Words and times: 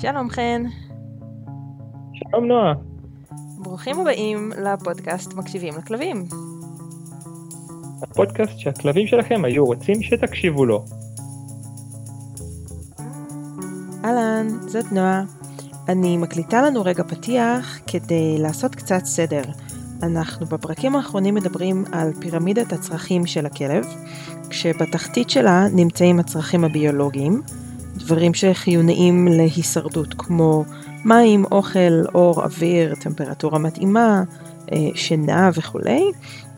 שלום 0.00 0.30
חן. 0.30 0.62
שלום 2.12 2.44
נועה. 2.44 2.74
ברוכים 3.58 4.00
הבאים 4.00 4.52
לפודקאסט 4.64 5.34
מקשיבים 5.34 5.74
לכלבים. 5.78 6.24
הפודקאסט 8.02 8.58
שהכלבים 8.58 9.06
שלכם 9.06 9.44
היו 9.44 9.64
רוצים 9.64 10.02
שתקשיבו 10.02 10.66
לו. 10.66 10.84
אהלן, 14.04 14.46
זאת 14.66 14.92
נועה. 14.92 15.22
אני 15.88 16.16
מקליטה 16.16 16.62
לנו 16.62 16.82
רגע 16.84 17.02
פתיח 17.02 17.80
כדי 17.86 18.38
לעשות 18.38 18.74
קצת 18.74 19.04
סדר. 19.04 19.42
אנחנו 20.02 20.46
בפרקים 20.46 20.96
האחרונים 20.96 21.34
מדברים 21.34 21.84
על 21.92 22.12
פירמידת 22.20 22.72
הצרכים 22.72 23.26
של 23.26 23.46
הכלב, 23.46 23.86
כשבתחתית 24.50 25.30
שלה 25.30 25.66
נמצאים 25.72 26.20
הצרכים 26.20 26.64
הביולוגיים, 26.64 27.42
דברים 28.00 28.34
שחיוניים 28.34 29.28
להישרדות 29.28 30.14
כמו 30.18 30.64
מים, 31.04 31.44
אוכל, 31.52 32.02
אור, 32.14 32.42
אוויר, 32.42 32.94
טמפרטורה 32.94 33.58
מתאימה, 33.58 34.22
אה, 34.72 34.88
שינה 34.94 35.50
וכולי. 35.54 36.04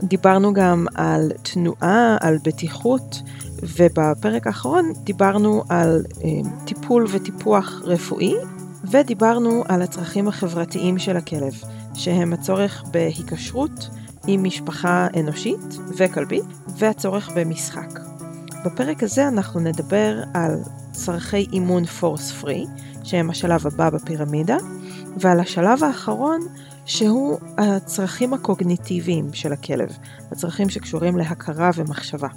דיברנו 0.02 0.52
גם 0.52 0.87
על 0.95 1.32
תנועה, 1.42 2.16
על 2.20 2.38
בטיחות, 2.45 3.23
ובפרק 3.62 4.46
האחרון 4.46 4.92
דיברנו 5.05 5.62
על 5.68 6.02
אה, 6.24 6.28
טיפול 6.65 7.06
וטיפוח 7.12 7.82
רפואי, 7.84 8.34
ודיברנו 8.90 9.65
על 9.68 9.82
הצרכים 9.82 10.29
החברתיים 10.29 10.98
של 10.98 11.16
הכלב, 11.16 11.52
שהם 11.95 12.32
הצורך 12.32 12.84
בהיקשרות 12.90 13.88
עם 14.27 14.45
משפחה 14.45 15.06
אנושית 15.20 15.79
וכלבית, 15.96 16.45
והצורך 16.79 17.30
במשחק. 17.37 18.12
בפרק 18.65 19.02
הזה 19.02 19.29
אנחנו 19.29 19.61
נדבר 19.61 20.23
על 20.34 20.59
צרכי 20.93 21.46
אימון 21.52 21.85
פורס 21.85 22.32
פרי, 22.32 22.66
שהם 23.04 23.30
השלב 23.30 23.66
הבא 23.66 23.91
בפירמידה, 23.91 24.57
ועל 25.16 25.41
השלב 25.41 25.85
האחרון, 25.85 26.41
שהוא 26.87 27.38
הצרכים 27.59 28.35
הקוגניטיביים 28.35 29.29
של 29.32 29.52
הכלב, 29.52 29.88
הצרכים 30.32 30.69
שקשורים 30.69 31.16
להכרה 31.16 31.71
ומחשבה. 31.77 32.29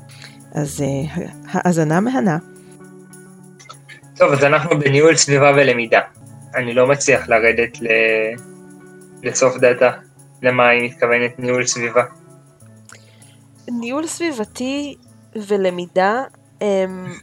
אז 0.51 0.83
uh, 0.83 1.19
האזנה 1.51 1.99
מהנה. 1.99 2.37
טוב, 4.17 4.31
אז 4.31 4.43
אנחנו 4.43 4.79
בניהול 4.79 5.15
סביבה 5.15 5.51
ולמידה. 5.55 5.99
אני 6.55 6.73
לא 6.73 6.87
מצליח 6.87 7.29
לרדת 7.29 7.81
ל... 7.81 7.87
לסוף 9.23 9.57
דאטה, 9.57 9.91
למה 10.41 10.69
היא 10.69 10.91
מתכוונת 10.91 11.39
ניהול 11.39 11.65
סביבה. 11.65 12.03
ניהול 13.67 14.07
סביבתי 14.07 14.95
ולמידה 15.35 16.23
הם 16.61 17.13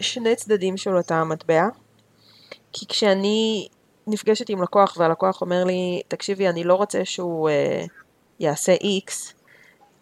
שני 0.00 0.36
צדדים 0.36 0.76
של 0.76 0.96
אותה 0.96 1.16
המטבע. 1.16 1.68
כי 2.72 2.86
כשאני 2.88 3.68
נפגשת 4.06 4.48
עם 4.48 4.62
לקוח 4.62 4.96
והלקוח 4.98 5.40
אומר 5.40 5.64
לי, 5.64 6.00
תקשיבי, 6.08 6.48
אני 6.48 6.64
לא 6.64 6.74
רוצה 6.74 7.04
שהוא 7.04 7.48
uh, 7.48 7.88
יעשה 8.40 8.74
X, 8.74 9.32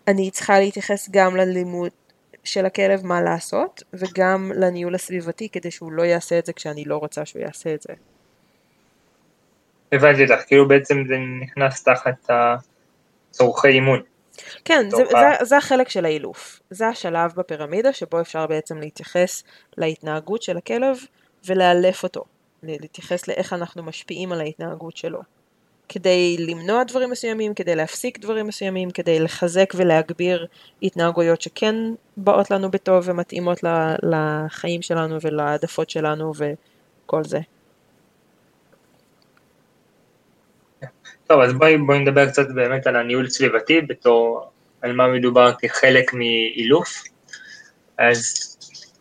אני 0.09 0.31
צריכה 0.31 0.61
להתייחס 0.61 1.09
גם 1.13 1.37
ללימוד 1.37 1.91
של 2.45 2.67
הכלב 2.67 3.07
מה 3.07 3.23
לעשות, 3.23 3.83
וגם 3.93 4.53
לניהול 4.55 4.95
הסביבתי 4.95 5.49
כדי 5.49 5.71
שהוא 5.71 5.93
לא 5.93 6.03
יעשה 6.03 6.39
את 6.39 6.47
זה 6.47 6.53
כשאני 6.53 6.85
לא 6.85 6.97
רוצה 6.97 7.25
שהוא 7.25 7.43
יעשה 7.43 7.75
את 7.75 7.83
זה. 7.83 7.93
הבנתי 9.93 10.23
אותך, 10.23 10.45
כאילו 10.47 10.69
בעצם 10.69 11.05
זה 11.09 11.15
נכנס 11.41 11.83
תחת 11.83 12.31
צורכי 13.31 13.69
אימון. 13.69 14.03
כן, 14.65 14.91
זה, 14.91 14.97
זה, 15.11 15.45
זה 15.45 15.57
החלק 15.57 15.89
של 15.89 16.05
האילוף. 16.05 16.61
זה 16.71 16.89
השלב 16.89 17.33
בפירמידה 17.37 17.93
שבו 17.93 18.21
אפשר 18.21 18.47
בעצם 18.47 18.79
להתייחס 18.79 19.43
להתנהגות 19.77 20.43
של 20.43 20.57
הכלב 20.57 20.97
ולאלף 21.47 22.03
אותו. 22.03 22.25
להתייחס 22.63 23.29
לאיך 23.29 23.53
אנחנו 23.53 23.83
משפיעים 23.83 24.33
על 24.33 24.41
ההתנהגות 24.41 24.97
שלו. 24.97 25.21
כדי 25.89 26.37
למנוע 26.39 26.85
דברים 26.85 27.11
מסוימים, 27.11 27.55
כדי 27.55 27.77
להפסיק 27.77 28.19
דברים 28.19 28.47
מסוימים, 28.47 28.91
כדי 28.91 29.21
לחזק 29.21 29.73
ולהגביר 29.77 30.47
התנהגויות 30.83 31.41
שכן 31.41 31.75
באות 32.17 32.51
לנו 32.51 32.71
בטוב 32.71 33.09
ומתאימות 33.09 33.59
לחיים 34.03 34.83
שלנו 34.83 35.19
ולעדפות 35.21 35.91
שלנו 35.91 36.33
וכל 36.37 37.25
זה. 37.25 37.41
טוב, 41.27 41.41
אז 41.41 41.53
בואי, 41.53 41.79
בואי 41.79 41.99
נדבר 41.99 42.29
קצת 42.29 42.49
באמת 42.49 42.87
על 42.87 42.97
הניהול 42.97 43.29
סביבתי, 43.29 43.81
בתור, 43.81 44.51
על 44.83 44.93
מה 44.93 45.09
מדובר 45.09 45.53
כחלק 45.59 46.15
מאילוף. 46.15 47.03
אז 47.99 48.51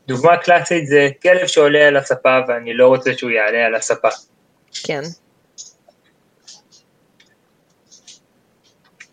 דוגמה 0.08 0.38
קלאסית 0.38 0.88
זה 0.88 1.10
כלב 1.22 1.48
שעולה 1.48 1.88
על 1.88 1.98
הספה 1.98 2.40
ואני 2.48 2.74
לא 2.74 2.88
רוצה 2.88 3.14
שהוא 3.14 3.32
יעלה 3.32 3.66
על 3.66 3.76
הספה. 3.76 4.10
כן. 4.84 5.02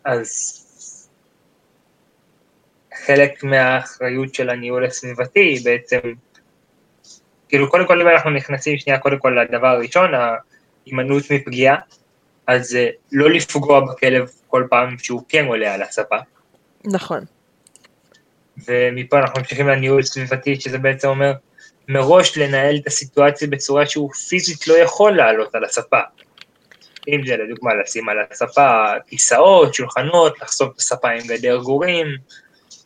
אז 0.04 0.56
חלק 3.06 3.44
מהאחריות 3.44 4.34
של 4.34 4.50
הניהול 4.50 4.84
הסביבתי 4.84 5.60
בעצם, 5.64 5.98
כאילו 7.48 7.70
קודם 7.70 7.86
כל 7.86 8.00
אם 8.00 8.08
אנחנו 8.08 8.30
נכנסים 8.30 8.78
שנייה 8.78 8.98
קודם 8.98 9.18
כל 9.18 9.36
לדבר 9.42 9.66
הראשון, 9.66 10.10
ההימנעות 10.14 11.22
מפגיעה, 11.30 11.76
אז 12.50 12.76
אה, 12.76 12.88
לא 13.12 13.30
לפגוע 13.30 13.80
בכלב 13.80 14.30
כל 14.46 14.66
פעם 14.70 14.98
שהוא 14.98 15.22
כן 15.28 15.44
עולה 15.46 15.74
על 15.74 15.82
הספה. 15.82 16.16
נכון. 16.84 17.24
ומפה 18.68 19.18
אנחנו 19.18 19.40
ממשיכים 19.40 19.68
לניהול 19.68 20.02
סביבתי, 20.02 20.60
שזה 20.60 20.78
בעצם 20.78 21.08
אומר 21.08 21.32
מראש 21.88 22.38
לנהל 22.38 22.76
את 22.76 22.86
הסיטואציה 22.86 23.48
בצורה 23.48 23.86
שהוא 23.86 24.12
פיזית 24.12 24.68
לא 24.68 24.74
יכול 24.74 25.16
לעלות 25.16 25.54
על 25.54 25.64
הספה. 25.64 26.00
אם 27.08 27.26
זה 27.26 27.36
לדוגמה 27.36 27.74
לשים 27.74 28.08
על 28.08 28.16
הספה 28.30 28.84
כיסאות, 29.06 29.74
שולחנות, 29.74 30.40
לחשוף 30.42 30.74
את 30.74 30.78
הספה 30.78 31.10
עם 31.10 31.26
גדר 31.26 31.58
גורים, 31.58 32.06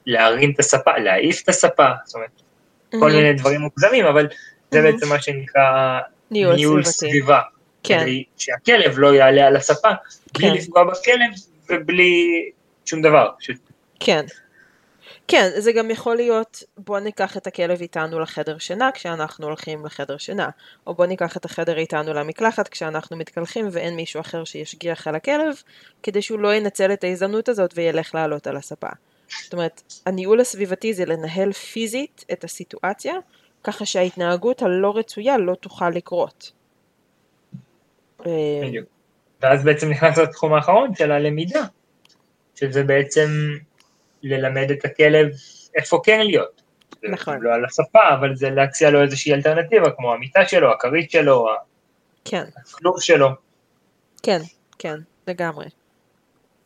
להרים 0.06 0.50
את 0.50 0.58
הספה, 0.58 0.98
להעיף 0.98 1.42
את 1.42 1.48
הספה, 1.48 1.88
זאת 2.04 2.14
אומרת, 2.14 2.28
mm-hmm. 2.30 2.98
כל 3.00 3.10
מיני 3.10 3.32
דברים 3.32 3.60
מוגזמים, 3.60 4.06
אבל 4.06 4.28
זה 4.70 4.78
mm-hmm. 4.78 4.82
בעצם 4.82 5.08
מה 5.08 5.20
שנקרא 5.20 6.00
ניהול, 6.30 6.54
ניהול 6.54 6.84
סביבה. 6.84 7.40
כן. 7.84 8.00
כדי 8.00 8.24
שהכלב 8.36 8.98
לא 8.98 9.14
יעלה 9.14 9.46
על 9.46 9.56
הספה, 9.56 9.88
כן. 10.34 10.48
בלי 10.48 10.58
לפגוע 10.58 10.84
בכלב 10.84 11.30
ובלי 11.68 12.50
שום 12.84 13.02
דבר. 13.02 13.28
כן. 14.00 14.24
כן, 15.28 15.50
זה 15.56 15.72
גם 15.72 15.90
יכול 15.90 16.16
להיות, 16.16 16.62
בוא 16.78 16.98
ניקח 16.98 17.36
את 17.36 17.46
הכלב 17.46 17.80
איתנו 17.80 18.20
לחדר 18.20 18.58
שינה 18.58 18.90
כשאנחנו 18.92 19.46
הולכים 19.46 19.86
לחדר 19.86 20.16
שינה, 20.18 20.48
או 20.86 20.94
בוא 20.94 21.06
ניקח 21.06 21.36
את 21.36 21.44
החדר 21.44 21.78
איתנו 21.78 22.14
למקלחת 22.14 22.68
כשאנחנו 22.68 23.16
מתקלחים 23.16 23.68
ואין 23.72 23.96
מישהו 23.96 24.20
אחר 24.20 24.44
שישגיח 24.44 25.06
על 25.06 25.14
הכלב, 25.14 25.62
כדי 26.02 26.22
שהוא 26.22 26.40
לא 26.40 26.54
ינצל 26.54 26.92
את 26.92 27.04
ההזדמנות 27.04 27.48
הזאת 27.48 27.70
וילך 27.74 28.14
לעלות 28.14 28.46
על 28.46 28.56
הספה. 28.56 28.88
זאת 29.42 29.52
אומרת, 29.52 29.82
הניהול 30.06 30.40
הסביבתי 30.40 30.94
זה 30.94 31.04
לנהל 31.04 31.52
פיזית 31.52 32.24
את 32.32 32.44
הסיטואציה, 32.44 33.14
ככה 33.64 33.86
שההתנהגות 33.86 34.62
הלא 34.62 34.96
רצויה 34.96 35.38
לא 35.38 35.54
תוכל 35.54 35.90
לקרות. 35.90 36.52
בדיוק. 38.62 38.88
ואז 39.42 39.64
בעצם 39.64 39.90
נכנס 39.90 40.18
לתחום 40.18 40.54
האחרון 40.54 40.94
של 40.94 41.12
הלמידה, 41.12 41.64
שזה 42.54 42.82
בעצם 42.82 43.28
ללמד 44.22 44.70
את 44.70 44.84
הכלב 44.84 45.28
איפה 45.74 46.00
כן 46.04 46.20
להיות. 46.20 46.62
נכון. 47.02 47.40
לא 47.40 47.54
על 47.54 47.64
השפה, 47.64 48.14
אבל 48.18 48.36
זה 48.36 48.50
להציע 48.50 48.90
לו 48.90 49.02
איזושהי 49.02 49.34
אלטרנטיבה, 49.34 49.90
כמו 49.90 50.12
המיטה 50.12 50.46
שלו, 50.46 50.72
הכרית 50.72 51.10
שלו, 51.10 51.46
כן. 52.24 52.44
הכלוב 52.56 53.00
שלו. 53.00 53.28
כן, 54.22 54.40
כן, 54.78 54.96
לגמרי. 55.26 55.66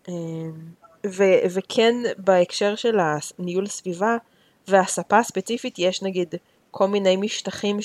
אמ, 0.09 0.53
ו- 1.07 1.55
וכן 1.55 1.95
בהקשר 2.19 2.75
של 2.75 2.99
הניהול 3.39 3.67
סביבה 3.67 4.17
והספה 4.69 5.19
הספציפית 5.19 5.79
יש 5.79 6.03
נגיד 6.03 6.35
כל 6.71 6.87
מיני 6.89 7.17
משטחים 7.17 7.83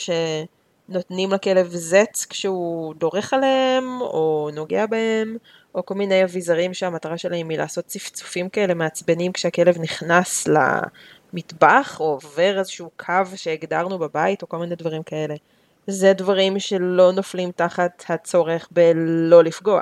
שנותנים 0.87 1.31
לכלב 1.31 1.67
זץ 1.69 2.25
כשהוא 2.29 2.95
דורך 2.95 3.33
עליהם 3.33 4.01
או 4.01 4.49
נוגע 4.53 4.85
בהם 4.85 5.37
או 5.75 5.85
כל 5.85 5.93
מיני 5.93 6.23
אביזרים 6.23 6.73
שהמטרה 6.73 7.17
שלהם 7.17 7.49
היא 7.49 7.57
לעשות 7.57 7.85
צפצופים 7.85 8.49
כאלה 8.49 8.73
מעצבנים 8.73 9.31
כשהכלב 9.31 9.81
נכנס 9.81 10.47
למטבח, 10.47 11.97
או 11.99 12.05
עובר 12.05 12.59
איזשהו 12.59 12.89
קו 12.97 13.13
שהגדרנו 13.35 13.99
בבית, 13.99 14.41
או 14.41 14.49
כל 14.49 14.57
מיני 14.57 14.75
דברים 14.75 15.03
כאלה. 15.03 15.35
זה 15.87 16.13
דברים 16.13 16.59
שלא 16.59 17.11
נופלים 17.11 17.51
תחת 17.51 18.03
הצורך 18.09 18.67
בלא 18.71 19.43
לפגוע. 19.43 19.81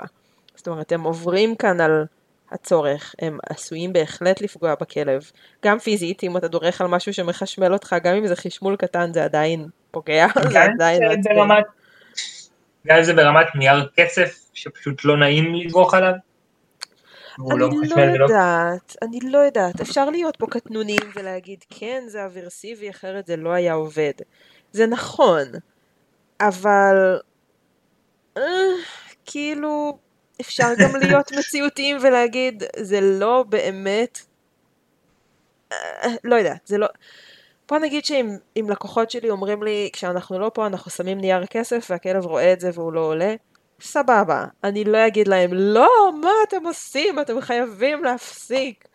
זאת 0.55 0.67
אומרת, 0.67 0.91
הם 0.91 1.03
עוברים 1.03 1.55
כאן 1.55 1.81
על 1.81 2.05
הצורך, 2.51 3.15
הם 3.19 3.37
עשויים 3.49 3.93
בהחלט 3.93 4.41
לפגוע 4.41 4.75
בכלב. 4.81 5.31
גם 5.65 5.79
פיזית, 5.79 6.23
אם 6.23 6.37
אתה 6.37 6.47
דורך 6.47 6.81
על 6.81 6.87
משהו 6.87 7.13
שמחשמל 7.13 7.73
אותך, 7.73 7.95
גם 8.03 8.15
אם 8.15 8.27
זה 8.27 8.35
חשמול 8.35 8.75
קטן, 8.75 9.13
זה 9.13 9.23
עדיין 9.23 9.67
פוגע. 9.91 10.27
גם 12.87 12.97
אם 12.97 13.03
זה 13.03 13.13
ברמת 13.13 13.47
נייר 13.55 13.89
כסף, 13.95 14.39
שפשוט 14.53 15.05
לא 15.05 15.17
נעים 15.17 15.55
לדרוך 15.55 15.93
עליו? 15.93 16.13
אני 17.51 17.59
לא, 17.59 17.69
לא 17.95 18.01
יודעת, 18.01 18.95
אני 19.01 19.19
לא 19.23 19.37
יודעת. 19.37 19.81
אפשר 19.81 20.09
להיות 20.09 20.37
פה 20.37 20.47
קטנונים 20.49 20.99
ולהגיד, 21.15 21.63
כן, 21.69 22.03
זה 22.07 22.25
אברסיבי, 22.25 22.89
אחרת 22.89 23.27
זה 23.27 23.35
לא 23.35 23.49
היה 23.49 23.73
עובד. 23.73 24.11
זה 24.71 24.87
נכון, 24.87 25.43
אבל 26.41 27.19
אה, 28.37 28.43
כאילו, 29.25 29.97
אפשר 30.41 30.67
גם 30.79 30.95
להיות 31.01 31.31
מציאותיים 31.31 31.97
ולהגיד, 32.01 32.63
זה 32.77 32.99
לא 33.01 33.45
באמת, 33.49 34.19
אה, 35.71 35.77
לא 36.23 36.35
יודעת, 36.35 36.67
זה 36.67 36.77
לא... 36.77 36.87
בוא 37.71 37.79
נגיד 37.79 38.05
שאם 38.05 38.69
לקוחות 38.69 39.11
שלי 39.11 39.29
אומרים 39.29 39.63
לי, 39.63 39.89
כשאנחנו 39.93 40.39
לא 40.39 40.51
פה 40.53 40.67
אנחנו 40.67 40.91
שמים 40.91 41.17
נייר 41.17 41.45
כסף 41.45 41.87
והכלב 41.89 42.25
רואה 42.25 42.53
את 42.53 42.59
זה 42.59 42.69
והוא 42.73 42.93
לא 42.93 42.99
עולה, 42.99 43.35
סבבה. 43.81 44.45
אני 44.63 44.83
לא 44.83 45.07
אגיד 45.07 45.27
להם, 45.27 45.49
לא, 45.53 46.11
מה 46.21 46.31
אתם 46.47 46.65
עושים? 46.65 47.19
אתם 47.19 47.41
חייבים 47.41 48.03
להפסיק. 48.03 48.87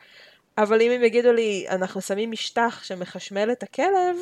אבל 0.58 0.80
אם 0.80 0.90
הם 0.90 1.02
יגידו 1.02 1.32
לי, 1.32 1.66
אנחנו 1.70 2.00
שמים 2.00 2.30
משטח 2.30 2.80
שמחשמל 2.82 3.52
את 3.52 3.62
הכלב, 3.62 4.16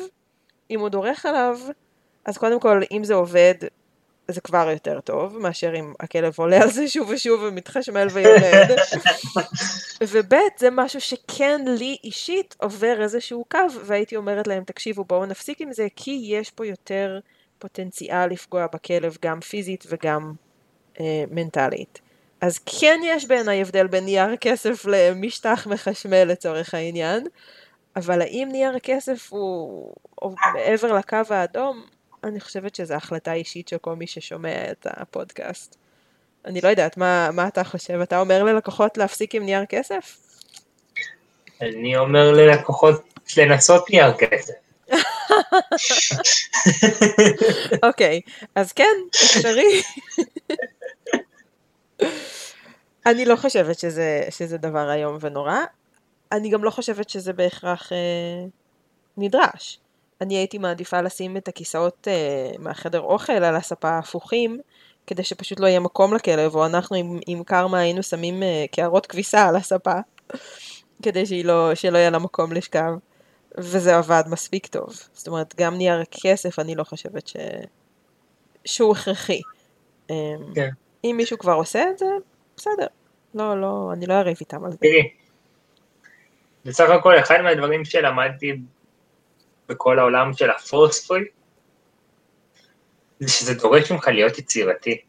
אם 0.71 0.79
הוא 0.79 0.89
דורך 0.89 1.25
עליו, 1.25 1.59
אז 2.25 2.37
קודם 2.37 2.59
כל, 2.59 2.81
אם 2.91 3.03
זה 3.03 3.13
עובד, 3.13 3.55
זה 4.27 4.41
כבר 4.41 4.69
יותר 4.71 4.99
טוב, 4.99 5.37
מאשר 5.37 5.75
אם 5.75 5.93
הכלב 5.99 6.33
עולה 6.37 6.61
על 6.61 6.71
זה 6.71 6.87
שוב 6.87 7.09
ושוב 7.09 7.41
ומתחשמל 7.43 8.07
ויורד. 8.11 8.69
וב' 10.11 10.33
זה 10.57 10.69
משהו 10.71 11.01
שכן 11.01 11.61
לי 11.67 11.97
אישית 12.03 12.55
עובר 12.59 13.01
איזשהו 13.01 13.45
קו, 13.51 13.59
והייתי 13.85 14.15
אומרת 14.15 14.47
להם, 14.47 14.63
תקשיבו, 14.63 15.03
בואו 15.03 15.25
נפסיק 15.25 15.61
עם 15.61 15.73
זה, 15.73 15.87
כי 15.95 16.25
יש 16.29 16.51
פה 16.51 16.65
יותר 16.65 17.19
פוטנציאל 17.59 18.25
לפגוע 18.27 18.67
בכלב, 18.73 19.17
גם 19.21 19.41
פיזית 19.41 19.83
וגם 19.89 20.33
אה, 20.99 21.23
מנטלית. 21.31 22.01
אז 22.41 22.59
כן 22.65 22.99
יש 23.03 23.25
בעיניי 23.25 23.61
הבדל 23.61 23.87
בין 23.87 24.05
נייר 24.05 24.35
כסף 24.35 24.85
למשטח 24.85 25.67
מחשמל 25.67 26.23
לצורך 26.23 26.73
העניין, 26.73 27.27
אבל 27.95 28.21
האם 28.21 28.49
נייר 28.51 28.77
הוא, 29.29 29.93
הוא 30.15 30.35
מעבר 30.53 30.93
לקו 30.93 31.17
האדום? 31.29 31.94
אני 32.25 32.39
חושבת 32.39 32.75
שזו 32.75 32.93
החלטה 32.93 33.33
אישית 33.33 33.67
של 33.67 33.77
כל 33.77 33.95
מי 33.95 34.07
ששומע 34.07 34.71
את 34.71 34.87
הפודקאסט. 34.89 35.75
אני 36.45 36.61
לא 36.61 36.67
יודעת, 36.67 36.97
מה, 36.97 37.29
מה 37.33 37.47
אתה 37.47 37.63
חושב? 37.63 37.99
אתה 37.99 38.19
אומר 38.19 38.43
ללקוחות 38.43 38.97
להפסיק 38.97 39.35
עם 39.35 39.45
נייר 39.45 39.65
כסף? 39.65 40.17
אני 41.61 41.97
אומר 41.97 42.31
ללקוחות 42.31 43.01
לנסות 43.37 43.89
נייר 43.89 44.13
כסף. 44.17 44.53
אוקיי, 47.87 48.21
אז 48.55 48.71
כן, 48.71 48.95
אפשרי. 49.15 49.81
אני 53.05 53.25
לא 53.25 53.35
חושבת 53.35 53.79
שזה, 53.79 54.27
שזה 54.29 54.57
דבר 54.57 54.91
איום 54.93 55.17
ונורא. 55.21 55.59
אני 56.31 56.49
גם 56.49 56.63
לא 56.63 56.69
חושבת 56.69 57.09
שזה 57.09 57.33
בהכרח 57.33 57.91
אה, 57.91 57.97
נדרש. 59.17 59.79
אני 60.21 60.37
הייתי 60.37 60.57
מעדיפה 60.57 61.01
לשים 61.01 61.37
את 61.37 61.47
הכיסאות 61.47 62.07
אה, 62.07 62.51
מהחדר 62.59 63.01
אוכל 63.01 63.33
על 63.33 63.55
הספה 63.55 63.97
הפוכים, 63.97 64.59
כדי 65.07 65.23
שפשוט 65.23 65.59
לא 65.59 65.67
יהיה 65.67 65.79
מקום 65.79 66.13
לכלב, 66.13 66.55
או 66.55 66.65
אנחנו 66.65 66.95
עם, 66.95 67.19
עם 67.27 67.43
קרמה 67.43 67.79
היינו 67.79 68.03
שמים 68.03 68.43
אה, 68.43 68.65
קערות 68.71 69.05
כביסה 69.05 69.47
על 69.47 69.55
הספה, 69.55 69.99
כדי 71.03 71.43
לא, 71.43 71.75
שלא 71.75 71.97
יהיה 71.97 72.09
לה 72.09 72.19
מקום 72.19 72.51
לשכב. 72.51 72.91
וזה 73.57 73.97
עבד 73.97 74.23
מספיק 74.27 74.67
טוב. 74.67 74.89
זאת 75.13 75.27
אומרת, 75.27 75.55
גם 75.57 75.75
נייר 75.75 76.03
כסף 76.11 76.59
אני 76.59 76.75
לא 76.75 76.83
חושבת 76.83 77.27
ש... 77.27 77.35
שהוא 78.65 78.95
הכרחי. 78.95 79.41
אמ, 80.09 80.15
כן. 80.55 80.69
אם 81.03 81.13
מישהו 81.17 81.37
כבר 81.37 81.53
עושה 81.53 81.83
את 81.89 81.97
זה, 81.97 82.05
בסדר. 82.57 82.87
לא, 83.35 83.61
לא, 83.61 83.89
אני 83.93 84.05
לא 84.05 84.13
אריב 84.13 84.37
איתם 84.39 84.65
על 84.65 84.71
זה. 84.71 84.77
תראי, 84.77 85.09
בסך 86.65 86.89
הכל 86.89 87.19
אחד 87.19 87.41
מהדברים 87.43 87.85
שלמדתי 87.85 88.55
בכל 89.69 89.99
העולם 89.99 90.33
של 90.33 90.49
הפורספוי, 90.49 91.25
זה 93.19 93.29
שזה 93.31 93.53
דורש 93.53 93.91
ממך 93.91 94.07
להיות 94.07 94.39
יצירתי. 94.39 95.01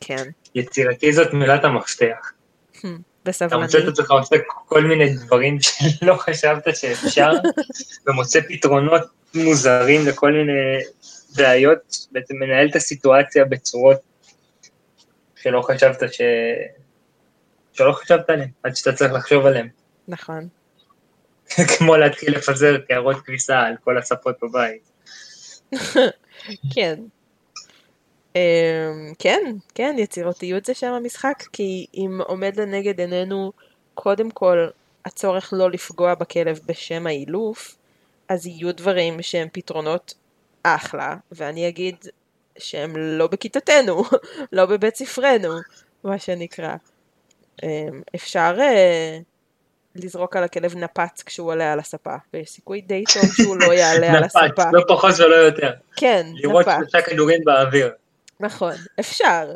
כן. 0.00 0.30
יצירתי 0.54 1.12
זאת 1.12 1.32
מילת 1.32 1.64
המפתח. 1.64 2.32
בסבלני. 3.24 3.54
אתה 3.54 3.56
מוצא 3.56 3.78
את 3.78 3.88
עצמך 3.92 4.10
עושה 4.10 4.36
כל 4.46 4.84
מיני 4.84 5.14
דברים 5.14 5.58
שלא 5.60 6.14
חשבת 6.14 6.76
שאפשר, 6.76 7.30
ומוצא 8.06 8.40
פתרונות 8.48 9.02
מוזרים 9.34 10.06
לכל 10.06 10.32
מיני 10.32 10.52
בעיות, 11.36 12.06
בעצם 12.12 12.34
מנהל 12.36 12.68
את 12.70 12.76
הסיטואציה 12.76 13.44
בצורות 13.44 13.98
שלא 15.36 15.62
חשבת 15.62 16.12
ש... 16.12 16.20
שלא 17.72 17.92
חשבת 17.92 18.30
עליהן, 18.30 18.50
עד 18.62 18.76
שאתה 18.76 18.92
צריך 18.92 19.12
לחשוב 19.12 19.46
עליהן. 19.46 19.68
נכון. 20.08 20.48
כמו 21.78 21.96
להתחיל 21.96 22.36
לפזר 22.36 22.78
קערות 22.78 23.16
כביסה 23.24 23.60
על 23.60 23.74
כל 23.84 23.98
הספות 23.98 24.36
בבית. 24.42 24.82
כן. 26.74 27.00
Um, 28.34 29.14
כן, 29.18 29.56
כן, 29.74 29.96
יצירתיות 29.98 30.64
זה 30.64 30.74
שם 30.74 30.92
המשחק, 30.92 31.42
כי 31.52 31.86
אם 31.94 32.20
עומד 32.26 32.60
לנגד 32.60 33.00
עינינו 33.00 33.52
קודם 33.94 34.30
כל 34.30 34.68
הצורך 35.04 35.52
לא 35.52 35.70
לפגוע 35.70 36.14
בכלב 36.14 36.60
בשם 36.66 37.06
האילוף, 37.06 37.76
אז 38.28 38.46
יהיו 38.46 38.74
דברים 38.74 39.22
שהם 39.22 39.48
פתרונות 39.52 40.14
אחלה, 40.62 41.16
ואני 41.32 41.68
אגיד 41.68 41.96
שהם 42.58 42.96
לא 42.96 43.26
בכיתתנו, 43.26 44.04
לא 44.52 44.66
בבית 44.66 44.96
ספרנו, 44.96 45.58
מה 46.04 46.18
שנקרא. 46.18 46.76
אמ, 47.62 48.02
אפשר 48.14 48.56
uh, 48.58 49.22
לזרוק 50.04 50.36
על 50.36 50.44
הכלב 50.44 50.76
נפץ 50.76 51.22
כשהוא 51.22 51.50
עולה 51.50 51.72
על 51.72 51.78
הספה, 51.78 52.14
ויש 52.34 52.50
סיכוי 52.50 52.80
די 52.80 53.04
טוב 53.14 53.24
שהוא 53.34 53.56
לא 53.56 53.72
יעלה 53.72 54.12
על 54.12 54.24
הספה. 54.24 54.46
נפץ, 54.46 54.64
לא 54.72 54.84
פחות 54.88 55.14
ולא 55.18 55.34
יותר. 55.36 55.70
כן, 55.96 56.26
נפץ. 56.32 56.44
לראות 56.44 56.66
שלושה 56.78 57.02
כדורים 57.02 57.40
באוויר. 57.44 57.92
נכון, 58.40 58.72
אפשר. 59.00 59.54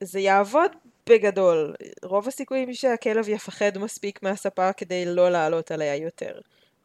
זה 0.00 0.20
יעבוד 0.20 0.70
בגדול. 1.08 1.74
רוב 2.02 2.28
הסיכויים 2.28 2.74
שהכלב 2.74 3.28
יפחד 3.28 3.78
מספיק 3.78 4.22
מהספה 4.22 4.72
כדי 4.72 5.04
לא 5.06 5.30
לעלות 5.30 5.70
עליה 5.70 5.96
יותר. 5.96 6.38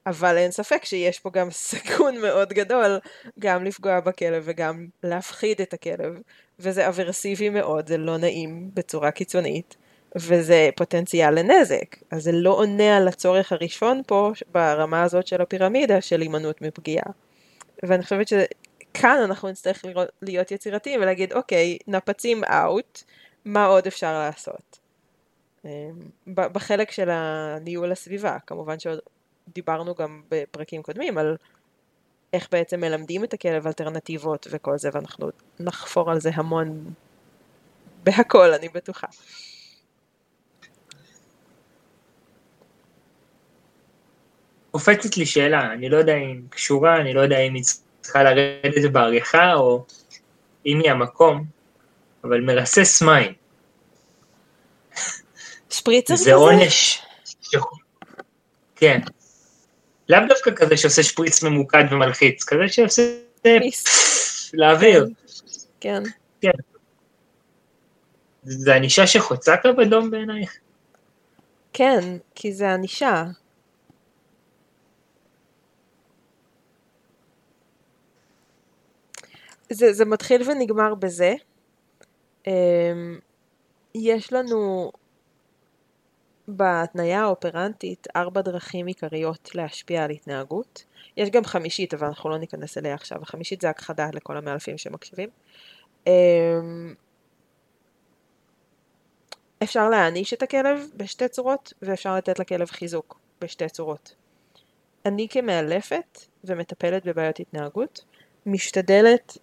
אבל 0.06 0.38
אין 0.38 0.52
ספק 0.52 0.86
שיש 0.86 1.20
פה 1.20 1.30
גם 1.30 1.52
סיכון 1.70 2.18
מאוד 2.18 2.54
גדול 2.54 3.00
גם 3.40 3.64
לפגוע 3.64 4.00
בכלב 4.00 4.44
וגם 4.46 4.88
להפחיד 5.04 5.62
את 5.62 5.74
הכלב. 5.74 6.14
וזה 6.60 6.88
אברסיבי 6.88 7.50
מאוד, 7.50 7.88
זה 7.88 7.98
לא 7.98 8.18
נעים 8.18 8.70
בצורה 8.74 9.12
קיצונית. 9.12 9.76
וזה 10.16 10.70
פוטנציאל 10.76 11.40
לנזק. 11.40 11.96
אז 12.12 12.24
זה 12.24 12.32
לא 12.32 12.50
עונה 12.50 12.98
על 12.98 13.08
הצורך 13.08 13.52
הראשון 13.52 14.02
פה 14.08 14.32
ברמה 14.52 15.04
הזאת 15.04 15.28
של 15.28 15.42
הפירמידה 15.42 16.02
של 16.02 16.22
הימנעות 16.22 16.62
מפגיעה. 16.62 17.06
ואני 17.84 18.04
חושבת 18.04 18.28
שכאן 18.28 19.18
אנחנו 19.24 19.50
נצטרך 19.50 19.86
להיות 20.22 20.52
יצירתיים 20.52 21.02
ולהגיד 21.02 21.34
אוקיי, 21.34 21.78
נפצים 21.88 22.44
אאוט, 22.44 23.04
מה 23.46 23.66
עוד 23.66 23.88
אפשר 23.88 24.20
לעשות? 24.20 24.80
אמ, 25.66 25.70
בחלק 26.28 26.92
של 26.92 27.10
הניהול 27.10 27.92
הסביבה, 27.92 28.38
כמובן 28.48 28.80
שעוד 28.80 29.00
דיברנו 29.48 29.96
גם 29.96 30.22
בפרקים 30.30 30.84
קודמים 30.84 31.18
על 31.18 31.38
איך 32.34 32.48
בעצם 32.52 32.82
מלמדים 32.82 33.24
את 33.24 33.34
הכלב 33.34 33.68
אלטרנטיבות 33.68 34.48
וכל 34.52 34.78
זה, 34.78 34.90
ואנחנו 34.94 35.30
נחפור 35.60 36.12
על 36.12 36.20
זה 36.20 36.30
המון 36.34 36.94
בהכל, 38.04 38.54
אני 38.54 38.70
בטוחה. 38.70 39.08
קופצת 44.72 45.18
לי 45.18 45.26
שאלה, 45.26 45.74
אני 45.74 45.90
לא 45.90 45.98
יודע 45.98 46.16
אם 46.16 46.42
קשורה, 46.50 47.02
אני 47.02 47.14
לא 47.14 47.22
יודע 47.22 47.40
אם 47.40 47.54
היא 47.54 47.64
צריכה 48.02 48.24
לרדת 48.24 48.92
בעריכה 48.92 49.54
או 49.54 49.86
אם 50.66 50.80
היא 50.84 50.92
המקום, 50.92 51.46
אבל 52.24 52.42
מרסס 52.42 53.02
מים. 53.02 53.34
שפריצר 55.70 56.14
כזה? 56.14 56.24
זה 56.24 56.34
עונש. 56.34 57.02
כן. 58.76 59.00
לאו 60.10 60.20
דווקא 60.30 60.52
כזה 60.56 60.78
שעושה 60.78 61.04
שפריץ 61.04 61.44
ממוקד 61.44 61.84
ומלחיץ, 61.92 62.44
כזה 62.44 62.68
שעושה 62.68 63.02
לאוויר. 64.54 65.08
כן. 65.80 66.04
כן. 66.42 66.52
זה 68.44 68.76
ענישה 68.76 69.08
שחוצה 69.08 69.58
קו 69.58 69.70
אדום 69.82 70.12
בעינייך? 70.12 70.54
כן, 71.74 72.18
כי 72.36 72.54
זה 72.54 72.74
ענישה. 72.74 73.24
זה, 79.74 79.94
זה 79.94 80.06
מתחיל 80.06 80.50
ונגמר 80.50 80.96
בזה. 80.96 81.34
אמ, 82.48 83.20
יש 83.96 84.34
לנו 84.34 84.92
בהתניה 86.48 87.22
האופרנטית 87.22 88.08
ארבע 88.16 88.42
דרכים 88.42 88.86
עיקריות 88.86 89.56
להשפיע 89.56 90.04
על 90.04 90.12
התנהגות. 90.12 90.84
יש 91.18 91.30
גם 91.30 91.44
חמישית, 91.44 91.94
אבל 91.94 92.08
אנחנו 92.08 92.30
לא 92.30 92.38
ניכנס 92.38 92.78
אליה 92.78 92.94
עכשיו. 92.94 93.22
החמישית 93.22 93.62
זה 93.62 93.70
הכחדה 93.70 94.10
לכל 94.14 94.38
המאלפים 94.38 94.78
שמקשיבים. 94.78 95.30
אמ, 96.08 96.94
אפשר 99.64 99.90
להעניש 99.90 100.34
את 100.34 100.44
הכלב 100.44 100.88
בשתי 100.96 101.28
צורות, 101.28 101.74
ואפשר 101.82 102.16
לתת 102.16 102.40
לכלב 102.40 102.68
חיזוק 102.68 103.20
בשתי 103.42 103.70
צורות. 103.70 104.16
אני 105.06 105.28
כמאלפת 105.30 106.20
ומטפלת 106.44 107.06
בבעיות 107.06 107.40
התנהגות, 107.40 108.06
משתדלת 108.46 109.38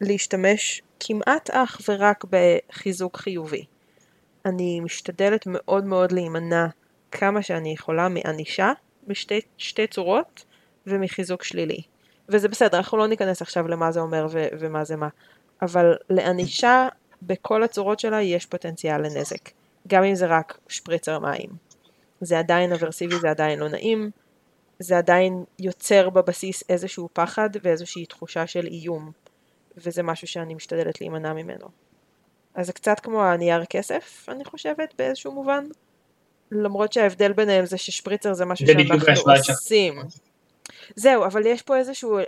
להשתמש 0.00 0.82
כמעט 1.00 1.50
אך 1.50 1.80
ורק 1.88 2.24
בחיזוק 2.30 3.16
חיובי. 3.16 3.64
אני 4.44 4.80
משתדלת 4.80 5.44
מאוד 5.46 5.84
מאוד 5.84 6.12
להימנע 6.12 6.66
כמה 7.10 7.42
שאני 7.42 7.72
יכולה 7.72 8.08
מענישה 8.08 8.72
בשתי 9.06 9.40
שתי 9.58 9.86
צורות 9.86 10.44
ומחיזוק 10.86 11.42
שלילי. 11.42 11.82
וזה 12.28 12.48
בסדר, 12.48 12.78
אנחנו 12.78 12.98
לא 12.98 13.06
ניכנס 13.06 13.42
עכשיו 13.42 13.68
למה 13.68 13.92
זה 13.92 14.00
אומר 14.00 14.26
ו- 14.30 14.48
ומה 14.58 14.84
זה 14.84 14.96
מה, 14.96 15.08
אבל 15.62 15.94
לענישה 16.10 16.88
בכל 17.22 17.62
הצורות 17.62 18.00
שלה 18.00 18.22
יש 18.22 18.46
פוטנציאל 18.46 19.00
לנזק, 19.00 19.50
גם 19.88 20.04
אם 20.04 20.14
זה 20.14 20.26
רק 20.26 20.58
שפריצר 20.68 21.18
מים. 21.18 21.50
זה 22.20 22.38
עדיין 22.38 22.72
אברסיבי, 22.72 23.18
זה 23.18 23.30
עדיין 23.30 23.58
לא 23.58 23.68
נעים, 23.68 24.10
זה 24.78 24.98
עדיין 24.98 25.44
יוצר 25.58 26.10
בבסיס 26.10 26.64
איזשהו 26.68 27.08
פחד 27.12 27.50
ואיזושהי 27.62 28.06
תחושה 28.06 28.46
של 28.46 28.66
איום, 28.66 29.12
וזה 29.76 30.02
משהו 30.02 30.26
שאני 30.26 30.54
משתדלת 30.54 31.00
להימנע 31.00 31.32
ממנו. 31.32 31.68
אז 32.54 32.66
זה 32.66 32.72
קצת 32.72 33.00
כמו 33.00 33.24
הנייר 33.24 33.64
כסף, 33.64 34.26
אני 34.28 34.44
חושבת, 34.44 34.94
באיזשהו 34.98 35.32
מובן. 35.32 35.64
למרות 36.50 36.92
שההבדל 36.92 37.32
ביניהם 37.32 37.66
זה 37.66 37.78
ששפריצר 37.78 38.34
זה 38.34 38.44
משהו 38.44 38.66
שאנחנו. 38.66 38.94
עושים. 39.50 40.02
זהו, 40.96 41.24
אבל 41.24 41.46
יש 41.46 41.62
פה 41.62 41.76
איזשהו, 41.76 42.18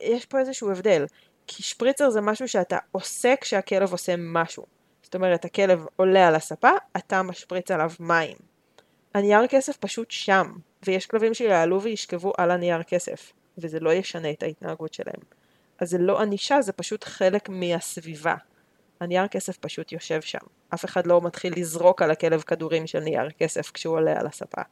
יש 0.00 0.26
פה 0.26 0.38
איזשהו 0.38 0.70
הבדל. 0.70 1.04
כי 1.46 1.62
שפריצר 1.62 2.10
זה 2.10 2.20
משהו 2.20 2.48
שאתה 2.48 2.78
עושה 2.92 3.34
כשהכלב 3.40 3.92
עושה 3.92 4.14
משהו. 4.18 4.64
זאת 5.02 5.14
אומרת, 5.14 5.44
הכלב 5.44 5.86
עולה 5.96 6.28
על 6.28 6.34
הספה, 6.34 6.70
אתה 6.96 7.22
משפריץ 7.22 7.70
עליו 7.70 7.90
מים. 8.00 8.36
הנייר 9.14 9.46
כסף 9.46 9.76
פשוט 9.76 10.10
שם, 10.10 10.52
ויש 10.86 11.06
כלבים 11.06 11.34
שיעלו 11.34 11.82
וישכבו 11.82 12.32
על 12.38 12.50
הנייר 12.50 12.82
כסף, 12.82 13.32
וזה 13.58 13.80
לא 13.80 13.92
ישנה 13.92 14.30
את 14.30 14.42
ההתנהגות 14.42 14.94
שלהם. 14.94 15.41
אז 15.82 15.90
זה 15.90 15.98
לא 15.98 16.20
ענישה, 16.20 16.62
זה 16.62 16.72
פשוט 16.72 17.04
חלק 17.04 17.48
מהסביבה. 17.48 18.34
הנייר 19.00 19.28
כסף 19.28 19.56
פשוט 19.56 19.92
יושב 19.92 20.20
שם. 20.20 20.38
אף 20.74 20.84
אחד 20.84 21.06
לא 21.06 21.20
מתחיל 21.20 21.52
לזרוק 21.56 22.02
על 22.02 22.10
הכלב 22.10 22.40
כדורים 22.40 22.86
של 22.86 23.00
נייר 23.00 23.30
כסף 23.38 23.70
כשהוא 23.70 23.96
עולה 23.96 24.20
על 24.20 24.26
הספה. 24.26 24.62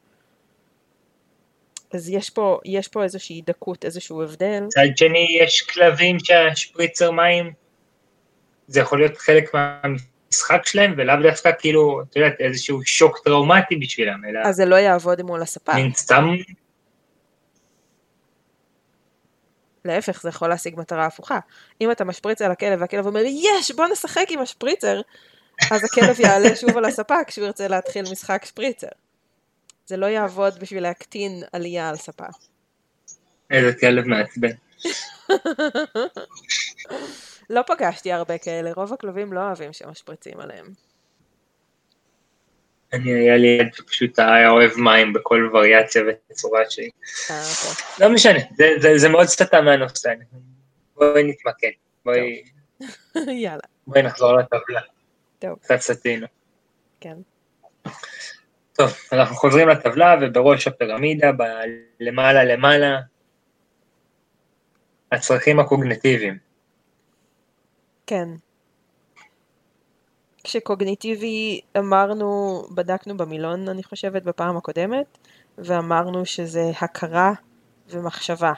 אז 1.93 2.09
יש 2.09 2.29
פה, 2.29 2.59
יש 2.65 2.87
פה 2.87 3.03
איזושהי 3.03 3.41
דקות, 3.45 3.85
איזשהו 3.85 4.23
הבדל. 4.23 4.63
מצד 4.65 4.97
שני, 4.97 5.27
יש 5.41 5.61
כלבים 5.61 6.19
שהשפריצר 6.19 7.11
מים, 7.11 7.53
זה 8.67 8.79
יכול 8.79 8.99
להיות 8.99 9.17
חלק 9.17 9.51
מהמשחק 9.53 10.65
שלהם, 10.65 10.93
ולאו 10.97 11.15
דווקא 11.23 11.51
כאילו, 11.59 12.01
את 12.01 12.15
יודעת, 12.15 12.35
איזשהו 12.39 12.83
שוק 12.85 13.19
טראומטי 13.23 13.75
בשבילם, 13.75 14.25
אלא 14.25 14.39
אז 14.43 14.55
זה 14.55 14.65
לא 14.65 14.75
יעבוד 14.75 15.19
אם 15.19 15.27
הוא 15.27 15.35
על 15.35 15.41
הספה. 15.41 15.73
מין 15.73 15.93
סתם, 15.93 16.25
להפך, 19.85 20.21
זה 20.21 20.29
יכול 20.29 20.49
להשיג 20.49 20.79
מטרה 20.79 21.05
הפוכה. 21.05 21.39
אם 21.81 21.91
אתה 21.91 22.03
משפריץ 22.03 22.41
על 22.41 22.51
הכלב 22.51 22.81
והכלב 22.81 23.05
אומר, 23.05 23.21
יש, 23.25 23.71
בוא 23.71 23.87
נשחק 23.87 24.25
עם 24.29 24.39
השפריצר, 24.39 25.01
אז 25.71 25.83
הכלב 25.83 26.19
יעלה 26.19 26.55
שוב 26.55 26.77
על 26.77 26.85
הספה 26.85 27.23
כשהוא 27.27 27.45
ירצה 27.45 27.67
להתחיל 27.67 28.05
משחק 28.11 28.45
שפריצר. 28.45 28.87
זה 29.85 29.97
לא 29.97 30.05
יעבוד 30.05 30.59
בשביל 30.59 30.83
להקטין 30.83 31.43
עלייה 31.53 31.89
על 31.89 31.95
ספה. 31.95 32.25
איזה 33.51 33.73
כלב 33.79 34.05
מעצבן. 34.05 34.49
לא 37.49 37.61
פגשתי 37.67 38.11
הרבה 38.11 38.37
כאלה, 38.37 38.71
רוב 38.75 38.93
הכלבים 38.93 39.33
לא 39.33 39.39
אוהבים 39.39 39.73
שמשפריצים 39.73 40.39
עליהם. 40.39 40.73
אני, 42.93 43.11
היה 43.11 43.37
לי 43.37 43.47
ילד 43.47 43.73
שפשוט 43.73 44.19
היה 44.19 44.49
אוהב 44.49 44.71
מים 44.77 45.13
בכל 45.13 45.49
וריאציה 45.53 46.01
וצורה 46.31 46.59
שהיא. 46.69 46.91
אה, 47.29 47.41
אוקיי. 47.41 48.05
לא 48.07 48.13
משנה, 48.13 48.39
זה, 48.57 48.65
זה, 48.81 48.97
זה 48.97 49.09
מאוד 49.09 49.25
סטה 49.25 49.61
מהנושא. 49.61 50.13
בואי 50.95 51.23
נתמקד, 51.23 51.71
בואי, 52.05 52.43
יאללה, 53.43 53.61
בואי 53.87 54.01
נחזור 54.01 54.37
לטבלה. 54.37 54.81
טוב, 55.39 55.59
קצת 55.61 55.79
סטינו. 55.79 56.27
כן. 56.99 57.17
טוב, 58.73 58.89
אנחנו 59.11 59.35
חוזרים 59.35 59.69
לטבלה, 59.69 60.15
ובראש 60.21 60.67
הפירמידה, 60.67 61.31
ב- 61.31 61.43
למעלה 61.99 62.43
למעלה, 62.43 62.99
הצרכים 65.11 65.59
הקוגנטיביים. 65.59 66.37
כן. 68.07 68.27
כשקוגניטיבי 70.43 71.61
אמרנו, 71.77 72.61
בדקנו 72.75 73.17
במילון 73.17 73.69
אני 73.69 73.83
חושבת 73.83 74.23
בפעם 74.23 74.57
הקודמת, 74.57 75.17
ואמרנו 75.57 76.25
שזה 76.25 76.71
הכרה 76.81 77.33
ומחשבה. 77.89 78.53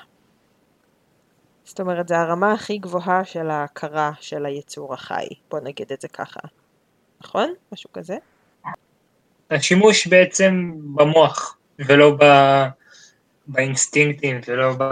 זאת 1.64 1.80
אומרת, 1.80 2.08
זה 2.08 2.20
הרמה 2.20 2.54
הכי 2.54 2.78
גבוהה 2.78 3.26
של 3.26 3.50
ההכרה 3.50 4.12
של 4.20 4.46
היצור 4.46 4.94
החי, 4.94 5.28
בוא 5.52 5.60
נגיד 5.60 5.92
את 5.92 6.02
זה 6.02 6.08
ככה. 6.08 6.40
נכון? 7.22 7.54
משהו 7.72 7.92
כזה? 7.94 8.18
השימוש 9.52 10.08
בעצם 10.08 10.72
במוח, 10.96 11.58
ולא 11.80 12.18
ב... 12.20 12.24
באינסטינקטים, 13.48 14.40
ולא 14.48 14.74
ב... 14.78 14.84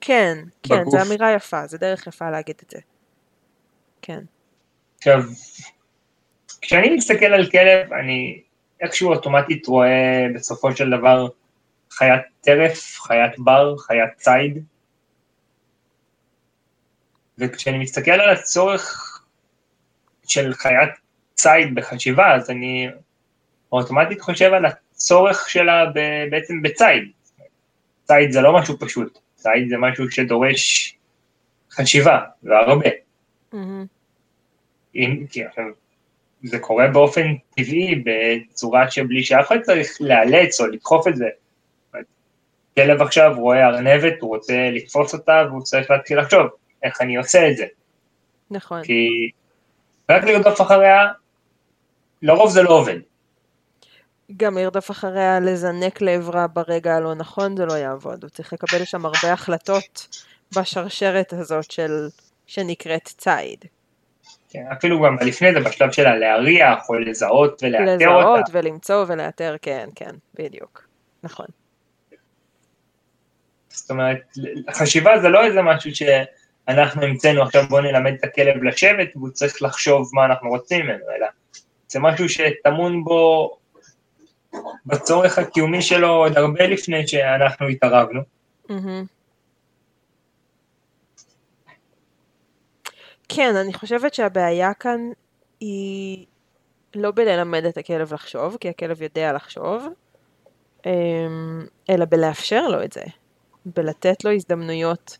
כן, 0.00 0.38
כן, 0.62 0.80
בגוף. 0.80 0.94
זו 0.94 1.02
אמירה 1.08 1.32
יפה, 1.32 1.66
זו 1.66 1.78
דרך 1.78 2.06
יפה 2.06 2.30
להגיד 2.30 2.56
את 2.64 2.70
זה. 2.70 2.78
כן. 4.02 4.24
עכשיו, 5.06 5.22
כשאני 6.60 6.90
מסתכל 6.96 7.26
על 7.26 7.50
כלב, 7.50 7.92
אני 7.92 8.42
איכשהו 8.80 9.12
אוטומטית 9.12 9.66
רואה 9.66 10.26
בסופו 10.34 10.76
של 10.76 10.90
דבר 10.90 11.28
חיית 11.90 12.22
טרף, 12.40 13.00
חיית 13.00 13.38
בר, 13.38 13.76
חיית 13.78 14.10
ציד. 14.16 14.64
וכשאני 17.38 17.78
מסתכל 17.78 18.10
על 18.10 18.30
הצורך 18.30 19.22
של 20.26 20.54
חיית 20.54 20.90
ציד 21.34 21.74
בחשיבה, 21.74 22.34
אז 22.34 22.50
אני 22.50 22.88
אוטומטית 23.72 24.20
חושב 24.20 24.52
על 24.52 24.64
הצורך 24.66 25.48
שלה 25.48 25.86
ב- 25.94 26.30
בעצם 26.30 26.62
בציד. 26.62 27.12
ציד 28.04 28.30
זה 28.30 28.40
לא 28.40 28.58
משהו 28.58 28.78
פשוט, 28.78 29.18
ציד 29.34 29.68
זה 29.68 29.76
משהו 29.78 30.10
שדורש 30.10 30.94
חשיבה, 31.70 32.20
והרבה. 32.42 32.90
מהמם. 33.52 33.93
אם, 34.96 35.24
כי 35.30 35.44
עכשיו, 35.44 35.64
זה 36.42 36.58
קורה 36.58 36.88
באופן 36.88 37.34
טבעי, 37.56 38.02
בצורה 38.04 38.90
שבלי 38.90 39.22
שאף 39.22 39.48
אחד 39.48 39.60
צריך 39.62 39.98
לאלץ 40.00 40.60
או 40.60 40.66
לדחוף 40.66 41.08
את 41.08 41.16
זה. 41.16 41.28
כלב 42.74 43.02
עכשיו 43.02 43.34
רואה 43.36 43.66
ארנבת, 43.66 44.12
הוא 44.20 44.36
רוצה 44.36 44.70
לתפוס 44.72 45.14
אותה, 45.14 45.42
והוא 45.48 45.62
צריך 45.62 45.90
להתחיל 45.90 46.20
לחשוב, 46.20 46.46
איך 46.82 47.00
אני 47.00 47.16
עושה 47.16 47.48
את 47.50 47.56
זה. 47.56 47.66
נכון. 48.50 48.82
כי 48.82 49.30
רק 50.10 50.24
לרדוף 50.24 50.60
אחריה, 50.60 50.98
לרוב 52.22 52.50
זה 52.50 52.62
לא 52.62 52.78
עובד. 52.78 52.98
גם 54.36 54.58
לרדוף 54.58 54.90
אחריה, 54.90 55.40
לזנק 55.40 56.00
לעברה 56.00 56.46
ברגע 56.46 56.96
הלא 56.96 57.14
נכון, 57.14 57.56
זה 57.56 57.66
לא 57.66 57.72
יעבוד. 57.72 58.22
הוא 58.22 58.30
צריך 58.30 58.52
לקבל 58.52 58.84
שם 58.84 59.06
הרבה 59.06 59.32
החלטות 59.32 60.22
בשרשרת 60.56 61.32
הזאת 61.32 61.70
של, 61.70 62.08
שנקראת 62.46 63.04
ציד. 63.04 63.64
כן, 64.54 64.64
אפילו 64.72 65.02
גם 65.02 65.16
לפני 65.20 65.52
זה, 65.52 65.60
בשלב 65.60 65.92
שלה 65.92 66.16
להריח 66.16 66.88
או 66.88 66.94
לזהות 66.94 67.62
ולאתר 67.62 67.84
לזהות 67.84 68.38
אותה. 68.38 68.50
ולמצוא 68.52 69.04
ולאתר, 69.08 69.56
כן, 69.62 69.88
כן, 69.94 70.10
בדיוק. 70.34 70.86
נכון. 71.22 71.46
זאת 73.68 73.90
אומרת, 73.90 74.20
חשיבה 74.70 75.18
זה 75.20 75.28
לא 75.28 75.44
איזה 75.44 75.62
משהו 75.62 75.90
שאנחנו 75.94 77.02
המצאנו, 77.02 77.42
עכשיו 77.42 77.64
בואו 77.68 77.82
נלמד 77.82 78.12
את 78.12 78.24
הכלב 78.24 78.62
לשבת, 78.62 79.08
והוא 79.16 79.30
צריך 79.30 79.62
לחשוב 79.62 80.10
מה 80.12 80.24
אנחנו 80.24 80.48
רוצים 80.48 80.86
ממנו, 80.86 81.04
אלא 81.16 81.26
זה 81.88 82.00
משהו 82.00 82.28
שטמון 82.28 83.04
בו 83.04 83.56
בצורך 84.86 85.38
הקיומי 85.38 85.82
שלו 85.82 86.08
עוד 86.08 86.38
הרבה 86.38 86.66
לפני 86.66 87.06
שאנחנו 87.06 87.68
התערבנו. 87.68 88.20
מהמם. 88.68 89.04
כן, 93.28 93.56
אני 93.56 93.72
חושבת 93.72 94.14
שהבעיה 94.14 94.74
כאן 94.74 95.00
היא 95.60 96.26
לא 96.94 97.10
בללמד 97.10 97.64
את 97.64 97.78
הכלב 97.78 98.14
לחשוב, 98.14 98.56
כי 98.60 98.68
הכלב 98.68 99.02
יודע 99.02 99.32
לחשוב, 99.32 99.86
אמ, 100.86 101.66
אלא 101.90 102.04
בלאפשר 102.04 102.68
לו 102.68 102.84
את 102.84 102.92
זה, 102.92 103.04
בלתת 103.66 104.24
לו 104.24 104.30
הזדמנויות 104.30 105.18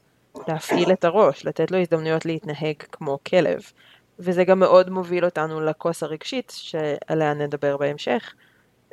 להפעיל 0.49 0.93
את 0.93 1.05
הראש, 1.05 1.47
לתת 1.47 1.71
לו 1.71 1.79
הזדמנויות 1.79 2.25
להתנהג 2.25 2.77
כמו 2.93 3.19
כלב. 3.29 3.63
וזה 4.19 4.45
גם 4.45 4.59
מאוד 4.59 4.91
מוביל 4.91 5.25
אותנו 5.25 5.61
לכוס 5.61 6.03
הרגשית, 6.03 6.53
שעליה 6.57 7.35
נדבר 7.35 7.77
בהמשך. 7.77 8.35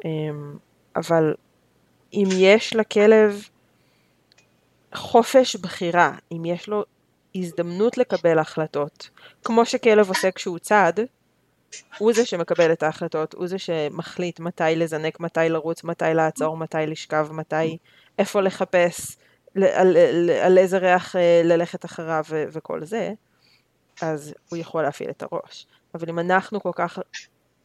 אמ, 0.05 0.57
אבל 0.95 1.33
אם 2.13 2.27
יש 2.31 2.75
לכלב 2.75 3.47
חופש 4.95 5.55
בחירה, 5.55 6.11
אם 6.31 6.45
יש 6.45 6.67
לו 6.67 6.83
הזדמנות 7.35 7.97
לקבל 7.97 8.39
החלטות, 8.39 9.09
כמו 9.43 9.65
שכלב 9.65 10.09
עושה 10.09 10.31
כשהוא 10.31 10.59
צד, 10.59 10.93
הוא 11.97 12.13
זה 12.13 12.25
שמקבל 12.25 12.71
את 12.71 12.83
ההחלטות, 12.83 13.33
הוא 13.33 13.47
זה 13.47 13.59
שמחליט 13.59 14.39
מתי 14.39 14.63
לזנק, 14.75 15.19
מתי 15.19 15.49
לרוץ, 15.49 15.83
מתי 15.83 16.05
לעצור, 16.13 16.57
מתי 16.57 16.77
לשכב, 16.87 17.27
מתי, 17.31 17.77
איפה 18.19 18.41
לחפש, 18.41 19.17
ל- 19.55 19.63
על, 19.63 19.97
על, 19.97 20.29
על 20.29 20.57
איזה 20.57 20.77
ריח 20.77 21.15
אה, 21.15 21.41
ללכת 21.43 21.85
אחריו 21.85 22.23
וכל 22.29 22.85
זה. 22.85 23.13
אז 24.01 24.33
הוא 24.49 24.57
יכול 24.57 24.83
להפעיל 24.83 25.09
את 25.09 25.23
הראש. 25.23 25.67
אבל 25.95 26.09
אם 26.09 26.19
אנחנו 26.19 26.61
כל 26.61 26.71
כך 26.75 26.99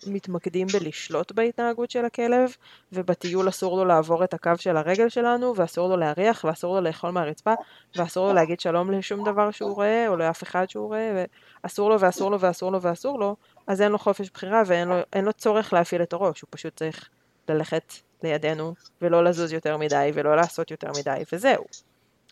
מתמקדים 0.07 0.67
בלשלוט 0.67 1.33
בהתנהגות 1.33 1.91
של 1.91 2.05
הכלב, 2.05 2.57
ובטיול 2.93 3.49
אסור 3.49 3.77
לו 3.77 3.85
לעבור 3.85 4.25
את 4.25 4.35
הקו 4.35 4.53
של 4.59 4.77
הרגל 4.77 5.09
שלנו, 5.09 5.57
ואסור 5.57 5.89
לו 5.89 5.97
להריח, 5.97 6.45
ואסור 6.45 6.75
לו 6.75 6.81
לאכול 6.81 7.11
מהרצפה, 7.11 7.55
ואסור 7.97 8.27
לו 8.27 8.33
להגיד 8.33 8.61
שלום 8.61 8.91
לשום 8.91 9.25
דבר 9.25 9.51
שהוא 9.51 9.75
רואה, 9.75 10.09
או 10.09 10.17
לאף 10.17 10.43
אחד 10.43 10.71
שהוא 10.71 10.87
רואה, 10.87 11.25
ואסור 11.65 11.91
לו 11.91 12.01
ואסור 12.01 12.31
לו 12.31 12.41
ואסור 12.41 12.73
לו 12.73 12.83
ואסור 12.83 13.19
לו, 13.19 13.37
אז 13.67 13.83
אין 13.83 13.93
לו 13.93 13.99
חופש 13.99 14.31
בחירה 14.31 14.63
ואין 14.67 14.89
לו, 14.89 14.97
לו 15.23 15.33
צורך 15.33 15.73
להפעיל 15.73 16.03
את 16.03 16.13
הראש, 16.13 16.41
הוא 16.41 16.49
פשוט 16.51 16.77
צריך 16.77 17.09
ללכת 17.49 17.93
לידינו, 18.23 18.75
ולא 19.03 19.25
לזוז 19.25 19.53
יותר 19.53 19.77
מדי, 19.77 20.11
ולא 20.15 20.37
לעשות 20.37 20.71
יותר 20.71 20.91
מדי, 20.99 21.23
וזהו. 21.33 21.65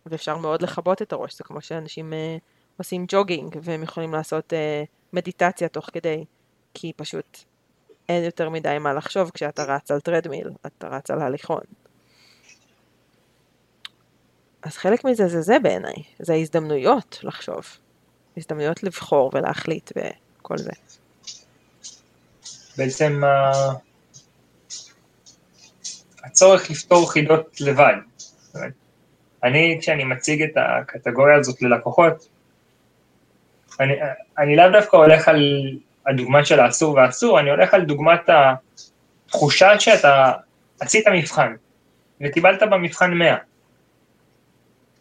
ואפשר 0.06 0.36
מאוד 0.36 0.62
לכבות 0.62 1.02
את 1.02 1.12
הראש, 1.12 1.36
זה 1.36 1.44
כמו 1.44 1.60
שאנשים 1.60 2.12
uh, 2.12 2.40
עושים 2.78 3.04
ג'וגינג, 3.08 3.56
והם 3.62 3.82
יכולים 3.82 4.12
לעשות 4.12 4.52
uh, 4.52 4.86
מדיטציה 5.12 5.68
תוך 5.68 5.90
כדי, 5.92 6.24
כי 6.74 6.92
פשוט 6.96 7.38
אין 8.08 8.24
יותר 8.24 8.50
מדי 8.50 8.78
מה 8.80 8.92
לחשוב 8.92 9.30
כשאתה 9.34 9.64
רץ 9.64 9.90
על 9.90 10.00
טרדמיל, 10.00 10.50
אתה 10.66 10.88
רץ 10.88 11.10
על 11.10 11.20
הליכון. 11.20 11.60
אז 14.62 14.76
חלק 14.76 15.04
מזה 15.04 15.28
זה 15.28 15.40
זה 15.40 15.58
בעיניי, 15.58 16.02
זה 16.18 16.32
ההזדמנויות 16.32 17.18
לחשוב. 17.22 17.64
הזדמנויות 18.36 18.82
לבחור 18.82 19.30
ולהחליט 19.34 19.92
וכל 19.96 20.58
זה. 20.58 20.70
בעצם 22.78 23.22
הצורך 26.24 26.70
לפתור 26.70 27.12
חידות 27.12 27.60
לבד. 27.60 27.94
אני, 29.44 29.78
כשאני 29.80 30.04
מציג 30.04 30.42
את 30.42 30.50
הקטגוריה 30.56 31.36
הזאת 31.36 31.62
ללקוחות, 31.62 32.28
אני, 33.80 33.92
אני 34.38 34.56
לאו 34.56 34.64
דווקא 34.72 34.96
הולך 34.96 35.28
על 35.28 35.38
הדוגמה 36.06 36.44
של 36.44 36.60
האסור 36.60 36.94
והאסור, 36.94 37.40
אני 37.40 37.50
הולך 37.50 37.74
על 37.74 37.84
דוגמת 37.84 38.28
התחושה 39.26 39.80
שאתה 39.80 40.32
עשית 40.80 41.08
מבחן, 41.08 41.54
וקיבלת 42.20 42.62
במבחן 42.62 43.14
100, 43.14 43.36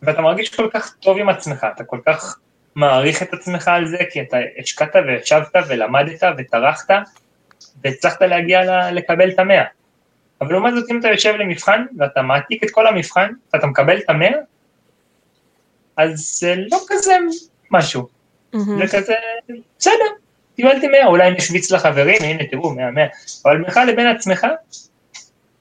ואתה 0.01 0.22
מרגיש 0.22 0.55
כל 0.55 0.69
כך 0.74 0.95
טוב 1.00 1.17
עם 1.17 1.29
עצמך, 1.29 1.67
אתה 1.75 1.83
כל 1.83 2.00
כך 2.05 2.39
מעריך 2.75 3.24
את 3.24 3.33
עצמך 3.33 3.67
על 3.67 3.88
זה, 3.88 3.98
כי 4.12 4.22
אתה 4.22 4.38
השקעת 4.60 4.95
וישבת 5.07 5.55
ולמדת 5.67 6.24
וטרחת, 6.38 6.91
והצלחת 7.83 8.22
להגיע 8.22 8.91
לקבל 8.91 9.29
את 9.29 9.39
המאה. 9.39 9.63
אבל 10.41 10.51
לעומת 10.51 10.74
זאת, 10.74 10.91
אם 10.91 11.00
אתה 11.00 11.07
יושב 11.07 11.33
למבחן, 11.33 11.86
ואתה 11.98 12.22
מעתיק 12.22 12.63
את 12.63 12.69
כל 12.72 12.88
המבחן, 12.88 13.31
ואתה 13.53 13.67
מקבל 13.67 13.98
את 13.98 14.10
המאה, 14.10 14.31
אז 15.98 16.38
זה 16.39 16.55
לא 16.72 16.79
כזה 16.88 17.13
משהו. 17.72 18.07
Mm-hmm. 18.55 18.57
זה 18.77 18.98
כזה, 18.98 19.15
בסדר, 19.79 20.10
קיבלתי 20.55 20.88
100, 20.88 21.05
אולי 21.05 21.31
נשוויץ 21.31 21.72
לחברים, 21.72 22.22
הנה 22.22 22.43
תראו, 22.51 22.69
100, 22.69 22.91
100, 22.91 23.03
אבל 23.45 23.57
בינך 23.57 23.79
לבין 23.88 24.07
עצמך, 24.07 24.48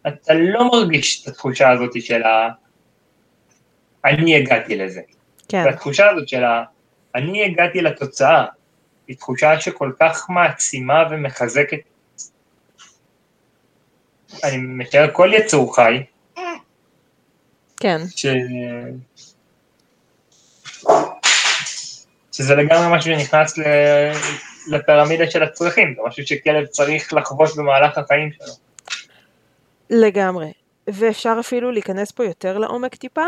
אתה 0.09 0.35
לא 0.35 0.71
מרגיש 0.73 1.23
את 1.23 1.29
התחושה 1.29 1.71
הזאת 1.71 2.03
של 2.03 2.23
ה... 2.23 2.49
אני 4.05 4.37
הגעתי 4.37 4.77
לזה. 4.77 5.01
כן. 5.49 5.63
והתחושה 5.67 6.11
הזאת 6.11 6.29
של 6.29 6.45
ה... 6.45 6.65
אני 7.15 7.45
הגעתי 7.45 7.81
לתוצאה, 7.81 8.45
היא 9.09 9.17
תחושה 9.17 9.61
שכל 9.61 9.93
כך 10.01 10.27
מעצימה 10.31 11.05
ומחזקת. 11.11 11.79
אני 14.45 14.57
מתאר 14.57 15.09
כל 15.13 15.31
יצור 15.35 15.77
חי. 15.77 16.03
כן. 17.77 17.99
ש... 18.17 18.27
שזה 22.33 22.55
לגמרי 22.55 22.97
משהו 22.97 23.13
שנכנס 23.13 23.59
ל... 23.59 23.63
לפירמידה 24.71 25.31
של 25.31 25.43
הצרכים, 25.43 25.95
זה 25.97 26.03
משהו 26.07 26.27
שכלב 26.27 26.67
צריך 26.67 27.13
לחוות 27.13 27.57
במהלך 27.57 27.99
החיים 27.99 28.33
שלו. 28.33 28.55
לגמרי, 29.91 30.53
ואפשר 30.87 31.37
אפילו 31.41 31.71
להיכנס 31.71 32.11
פה 32.11 32.25
יותר 32.25 32.59
לעומק 32.59 32.95
טיפה, 32.95 33.27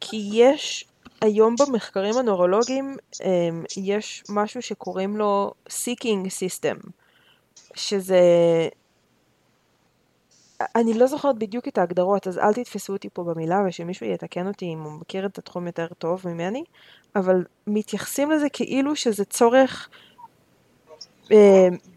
כי 0.00 0.30
יש 0.32 0.84
היום 1.20 1.54
במחקרים 1.58 2.16
הנורולוגיים, 2.16 2.96
אמ, 3.24 3.64
יש 3.76 4.24
משהו 4.28 4.62
שקוראים 4.62 5.16
לו 5.16 5.52
Seeking 5.68 6.26
System, 6.26 6.88
שזה... 7.74 8.20
אני 10.76 10.94
לא 10.94 11.06
זוכרת 11.06 11.38
בדיוק 11.38 11.68
את 11.68 11.78
ההגדרות, 11.78 12.26
אז 12.26 12.38
אל 12.38 12.52
תתפסו 12.52 12.92
אותי 12.92 13.08
פה 13.12 13.24
במילה 13.24 13.62
ושמישהו 13.68 14.06
יתקן 14.06 14.46
אותי 14.46 14.64
אם 14.64 14.82
הוא 14.82 14.92
מכיר 14.92 15.26
את 15.26 15.38
התחום 15.38 15.66
יותר 15.66 15.86
טוב 15.98 16.22
ממני, 16.24 16.64
אבל 17.16 17.44
מתייחסים 17.66 18.30
לזה 18.30 18.46
כאילו 18.52 18.96
שזה 18.96 19.24
צורך 19.24 19.88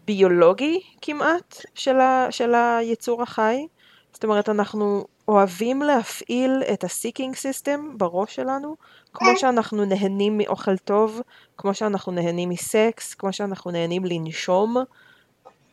ביולוגי 0.04 0.80
כמעט 1.02 1.64
של, 1.74 2.00
ה, 2.00 2.26
של 2.30 2.54
היצור 2.54 3.22
החי. 3.22 3.66
זאת 4.12 4.24
אומרת, 4.24 4.48
אנחנו 4.48 5.04
אוהבים 5.28 5.82
להפעיל 5.82 6.62
את 6.72 6.84
ה-seeking 6.84 7.32
system 7.32 7.96
בראש 7.96 8.34
שלנו, 8.34 8.76
כמו 9.14 9.28
שאנחנו 9.36 9.84
נהנים 9.84 10.38
מאוכל 10.38 10.76
טוב, 10.76 11.20
כמו 11.58 11.74
שאנחנו 11.74 12.12
נהנים 12.12 12.48
מסקס, 12.48 13.14
כמו 13.14 13.32
שאנחנו 13.32 13.70
נהנים 13.70 14.04
לנשום. 14.04 14.76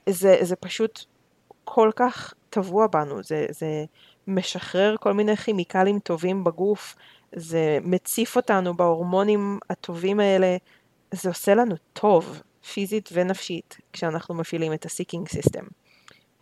זה, 0.09 0.37
זה 0.41 0.55
פשוט 0.55 1.05
כל 1.63 1.91
כך 1.95 2.33
טבוע 2.49 2.87
בנו, 2.87 3.23
זה, 3.23 3.45
זה 3.49 3.85
משחרר 4.27 4.95
כל 4.99 5.13
מיני 5.13 5.37
כימיקלים 5.37 5.99
טובים 5.99 6.43
בגוף, 6.43 6.95
זה 7.35 7.77
מציף 7.81 8.35
אותנו 8.35 8.73
בהורמונים 8.73 9.59
הטובים 9.69 10.19
האלה, 10.19 10.57
זה 11.11 11.29
עושה 11.29 11.55
לנו 11.55 11.75
טוב. 11.93 12.41
פיזית 12.73 13.09
ונפשית 13.13 13.77
כשאנחנו 13.93 14.35
מפעילים 14.35 14.73
את 14.73 14.85
ה 14.85 14.90
seeking 14.91 15.27
system. 15.27 15.63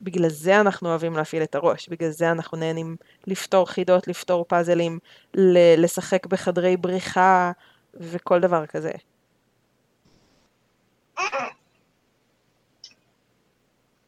בגלל 0.02 0.30
זה 0.30 0.62
אנחנו 0.62 0.90
אוהבים 0.90 1.14
להפעיל 1.14 1.44
את 1.44 1.56
הראש, 1.56 1.90
בגלל 1.90 2.10
זה 2.10 2.32
אנחנו 2.32 2.58
נהנים 2.58 2.96
לפתור 3.28 3.66
חידות, 3.66 4.08
לפתור 4.08 4.46
פאזלים, 4.48 5.00
לשחק 5.78 6.26
בחדרי 6.26 6.78
בריחה 6.78 7.52
וכל 7.94 8.40
דבר 8.40 8.66
כזה. 8.66 8.92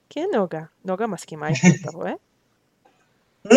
כן, 0.10 0.26
נוגה. 0.34 0.62
נוגה 0.86 1.08
מסכימה 1.08 1.48
איתי, 1.48 1.68
אתה 1.82 1.92
רואה? 1.94 2.12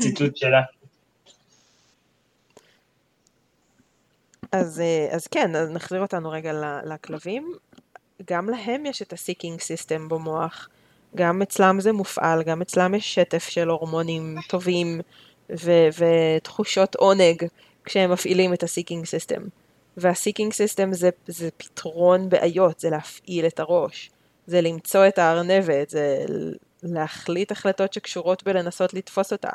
ציטוט 0.00 0.36
שלה. 0.36 0.60
אז, 4.52 4.80
אה, 4.80 5.08
אז 5.10 5.26
כן, 5.26 5.56
אז 5.56 5.70
נחזיר 5.70 6.00
אותנו 6.00 6.30
רגע 6.30 6.80
לכלבים. 6.84 7.52
גם 8.30 8.50
להם 8.50 8.86
יש 8.86 9.02
את 9.02 9.12
ה-seeking 9.12 9.58
system 9.58 10.08
במוח. 10.08 10.68
גם 11.16 11.42
אצלם 11.42 11.80
זה 11.80 11.92
מופעל, 11.92 12.42
גם 12.42 12.62
אצלם 12.62 12.94
יש 12.94 13.14
שטף 13.14 13.48
של 13.48 13.68
הורמונים 13.68 14.36
טובים 14.48 15.00
ו- 15.50 15.88
ותחושות 15.98 16.94
עונג 16.94 17.44
כשהם 17.84 18.12
מפעילים 18.12 18.54
את 18.54 18.62
ה-seeking 18.62 19.04
system. 19.04 19.40
וה-seeking 19.96 20.50
system 20.50 20.92
זה, 20.92 21.10
זה 21.26 21.48
פתרון 21.56 22.28
בעיות, 22.28 22.80
זה 22.80 22.90
להפעיל 22.90 23.46
את 23.46 23.60
הראש, 23.60 24.10
זה 24.46 24.60
למצוא 24.60 25.08
את 25.08 25.18
הארנבת, 25.18 25.90
זה 25.90 26.24
להחליט 26.82 27.52
החלטות 27.52 27.92
שקשורות 27.92 28.42
בלנסות 28.42 28.94
לתפוס 28.94 29.32
אותה. 29.32 29.50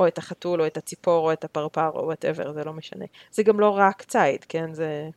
או 0.00 0.06
את 0.06 0.18
החתול, 0.18 0.60
או 0.60 0.66
את 0.66 0.76
הציפור, 0.76 1.26
או 1.26 1.32
את 1.32 1.44
הפרפר, 1.44 1.90
או 1.94 2.04
whatever, 2.04 2.52
זה 2.52 2.64
לא 2.64 2.72
משנה. 2.72 3.04
זה 3.30 3.42
גם 3.42 3.60
לא 3.60 3.68
רק 3.68 4.02
ציד, 4.02 4.44
כן? 4.48 4.74
זה... 4.74 5.08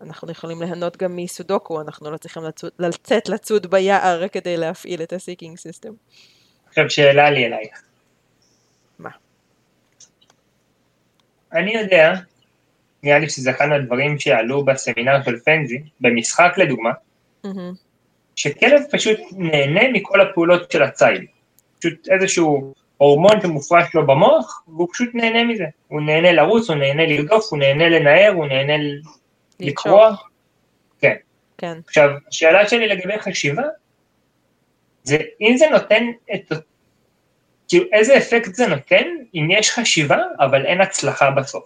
אנחנו 0.00 0.30
יכולים 0.30 0.62
ליהנות 0.62 0.96
גם 0.96 1.16
מסודוקו, 1.16 1.80
אנחנו 1.80 2.10
לא 2.10 2.16
צריכים 2.16 2.42
לצוד, 2.42 2.70
לצאת 2.78 3.28
לצוד 3.28 3.66
ביער 3.70 4.28
כדי 4.28 4.56
להפעיל 4.56 5.02
את 5.02 5.12
ה 5.12 5.18
seeking 5.18 5.58
system. 5.58 5.92
עכשיו 6.68 6.90
שאלה 6.90 7.30
לי 7.30 7.46
אלייך. 7.46 7.82
מה? 8.98 9.10
אני 11.52 11.74
יודע, 11.74 12.14
נראה 13.02 13.18
לי 13.18 13.30
שזה 13.30 13.50
אחד 13.50 13.66
מהדברים 13.66 14.18
שעלו 14.18 14.64
בסמינר 14.64 15.22
של 15.24 15.38
פנזי, 15.38 15.82
במשחק 16.00 16.52
לדוגמה, 16.56 16.90
mm-hmm. 17.46 17.48
שכלב 18.36 18.82
פשוט 18.90 19.18
נהנה 19.32 19.80
מכל 19.92 20.20
הפעולות 20.20 20.72
של 20.72 20.82
הציד. 20.82 21.24
פשוט 21.78 22.08
איזשהו 22.08 22.74
הורמון 22.98 23.40
שמופרש 23.42 23.94
לו 23.94 24.06
במוח, 24.06 24.62
והוא 24.68 24.88
פשוט 24.92 25.08
נהנה 25.14 25.44
מזה. 25.44 25.64
הוא 25.88 26.00
נהנה 26.00 26.32
לרוץ, 26.32 26.70
הוא 26.70 26.76
נהנה 26.76 27.06
לרדוף, 27.06 27.46
הוא 27.50 27.58
נהנה 27.58 27.88
לנער, 27.88 28.32
הוא 28.34 28.46
נהנה 28.46 28.72
לקרוע. 29.60 30.14
כן. 31.00 31.14
כן. 31.58 31.78
עכשיו, 31.86 32.10
השאלה 32.28 32.68
שלי 32.68 32.88
לגבי 32.88 33.18
חשיבה, 33.18 33.62
זה 35.02 35.18
אם 35.40 35.56
זה 35.56 35.66
נותן 35.70 36.04
את... 36.34 36.52
כאילו, 37.68 37.84
איזה 37.92 38.16
אפקט 38.16 38.54
זה 38.54 38.66
נותן 38.66 39.04
אם 39.34 39.48
יש 39.50 39.70
חשיבה, 39.70 40.18
אבל 40.40 40.66
אין 40.66 40.80
הצלחה 40.80 41.30
בסוף. 41.30 41.64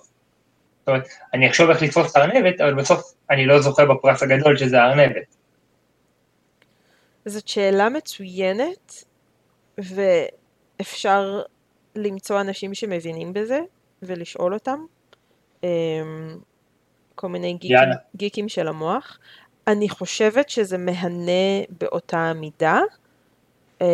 זאת 0.79 0.89
אומרת, 0.89 1.09
אני 1.35 1.51
אחשוב 1.51 1.71
איך 1.71 1.83
לתפוס 1.83 2.11
את 2.11 2.17
הארנבת, 2.17 2.61
אבל 2.61 2.75
בסוף 2.75 3.15
אני 3.31 3.47
לא 3.47 3.61
זוכה 3.61 3.85
בפרס 3.85 4.23
הגדול 4.23 4.57
שזה 4.57 4.83
הארנבת. 4.83 5.37
זאת 7.25 7.49
שאלה 7.49 7.89
מצוינת, 7.89 9.05
ו... 9.81 10.01
אפשר 10.81 11.43
למצוא 11.97 12.41
אנשים 12.41 12.75
שמבינים 12.75 13.33
בזה 13.33 13.61
ולשאול 14.03 14.55
אותם. 14.55 14.79
אמ, 15.65 15.69
כל 17.15 17.29
מיני 17.29 17.53
גיקים, 17.53 17.77
יאללה. 17.77 17.95
גיקים 18.17 18.49
של 18.49 18.69
המוח. 18.69 19.19
אני 19.67 19.89
חושבת 19.89 20.49
שזה 20.49 20.79
מהנה 20.79 21.65
באותה 21.81 22.33
מידה, 22.35 22.81
אמ, 23.81 23.87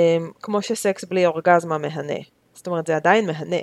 כמו 0.43 0.63
שסקס 0.63 1.05
בלי 1.05 1.27
אורגזמה 1.27 1.79
מהנה. 1.79 2.19
זאת 2.55 2.67
אומרת, 2.67 2.87
זה 2.87 2.97
עדיין 2.97 3.27
מהנה. 3.27 3.63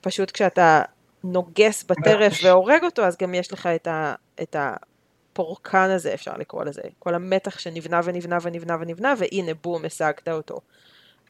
פשוט 0.00 0.30
כשאתה 0.30 0.82
נוגס 1.24 1.84
בטרף 1.84 2.32
והורג 2.44 2.84
אותו, 2.84 3.02
אז 3.02 3.16
גם 3.22 3.34
יש 3.34 3.52
לך 3.52 3.66
את, 3.66 3.86
ה, 3.86 4.14
את 4.42 4.56
הפורקן 4.58 5.90
הזה, 5.90 6.14
אפשר 6.14 6.32
לקרוא 6.38 6.64
לזה. 6.64 6.82
כל 6.98 7.14
המתח 7.14 7.58
שנבנה 7.58 8.00
ונבנה 8.04 8.36
ונבנה 8.42 8.76
ונבנה, 8.80 9.14
והנה 9.18 9.52
בום, 9.62 9.84
השגת 9.84 10.28
אותו. 10.28 10.56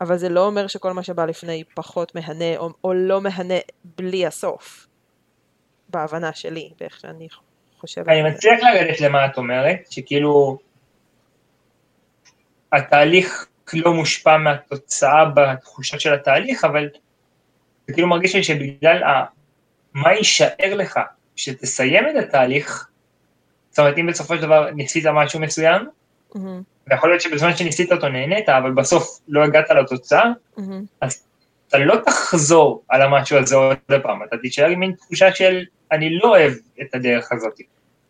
אבל 0.00 0.16
זה 0.16 0.28
לא 0.28 0.46
אומר 0.46 0.66
שכל 0.66 0.92
מה 0.92 1.02
שבא 1.02 1.24
לפני 1.24 1.64
פחות 1.74 2.14
מהנה, 2.14 2.56
או, 2.56 2.70
או 2.84 2.94
לא 2.94 3.20
מהנה 3.20 3.58
בלי 3.84 4.26
הסוף. 4.26 4.86
בהבנה 5.88 6.32
שלי, 6.32 6.70
באיך 6.80 7.00
שאני 7.00 7.28
חושבת. 7.80 8.08
אני 8.08 8.22
מצליח 8.22 8.60
לרדת 8.62 9.00
למה 9.00 9.26
את 9.26 9.38
אומרת, 9.38 9.78
שכאילו 9.90 10.58
התהליך 12.72 13.46
לא 13.74 13.94
מושפע 13.94 14.36
מהתוצאה 14.36 15.24
בתחושות 15.24 16.00
של 16.00 16.14
התהליך, 16.14 16.64
אבל 16.64 16.88
זה 17.86 17.92
כאילו 17.92 18.08
מרגיש 18.08 18.34
לי 18.34 18.44
שבגלל 18.44 19.02
ה... 19.02 19.24
מה 19.94 20.12
יישאר 20.12 20.74
לך 20.74 21.00
כשתסיים 21.36 22.04
את 22.08 22.24
התהליך, 22.24 22.88
זאת 23.70 23.78
אומרת 23.78 23.98
אם 23.98 24.06
בסופו 24.06 24.36
של 24.36 24.42
דבר 24.42 24.70
ניסית 24.70 25.06
משהו 25.06 25.40
מסוים, 25.40 25.88
מהמם, 26.34 26.62
ויכול 26.90 27.10
להיות 27.10 27.22
שבזמן 27.22 27.56
שניסית 27.56 27.92
אותו 27.92 28.08
נהנית, 28.08 28.48
אבל 28.48 28.72
בסוף 28.72 29.20
לא 29.28 29.44
הגעת 29.44 29.70
לתוצאה, 29.70 30.24
מהמם. 30.56 30.84
אתה 31.68 31.78
לא 31.78 31.96
תחזור 32.06 32.82
על 32.88 33.02
המשהו 33.02 33.38
הזה 33.38 33.56
עוד 33.56 33.76
פעם, 34.02 34.22
אתה 34.22 34.36
תישאר 34.36 34.66
עם 34.66 34.80
מין 34.80 34.92
תחושה 34.92 35.34
של 35.34 35.64
אני 35.92 36.18
לא 36.18 36.28
אוהב 36.28 36.52
את 36.82 36.94
הדרך 36.94 37.32
הזאת. 37.32 37.60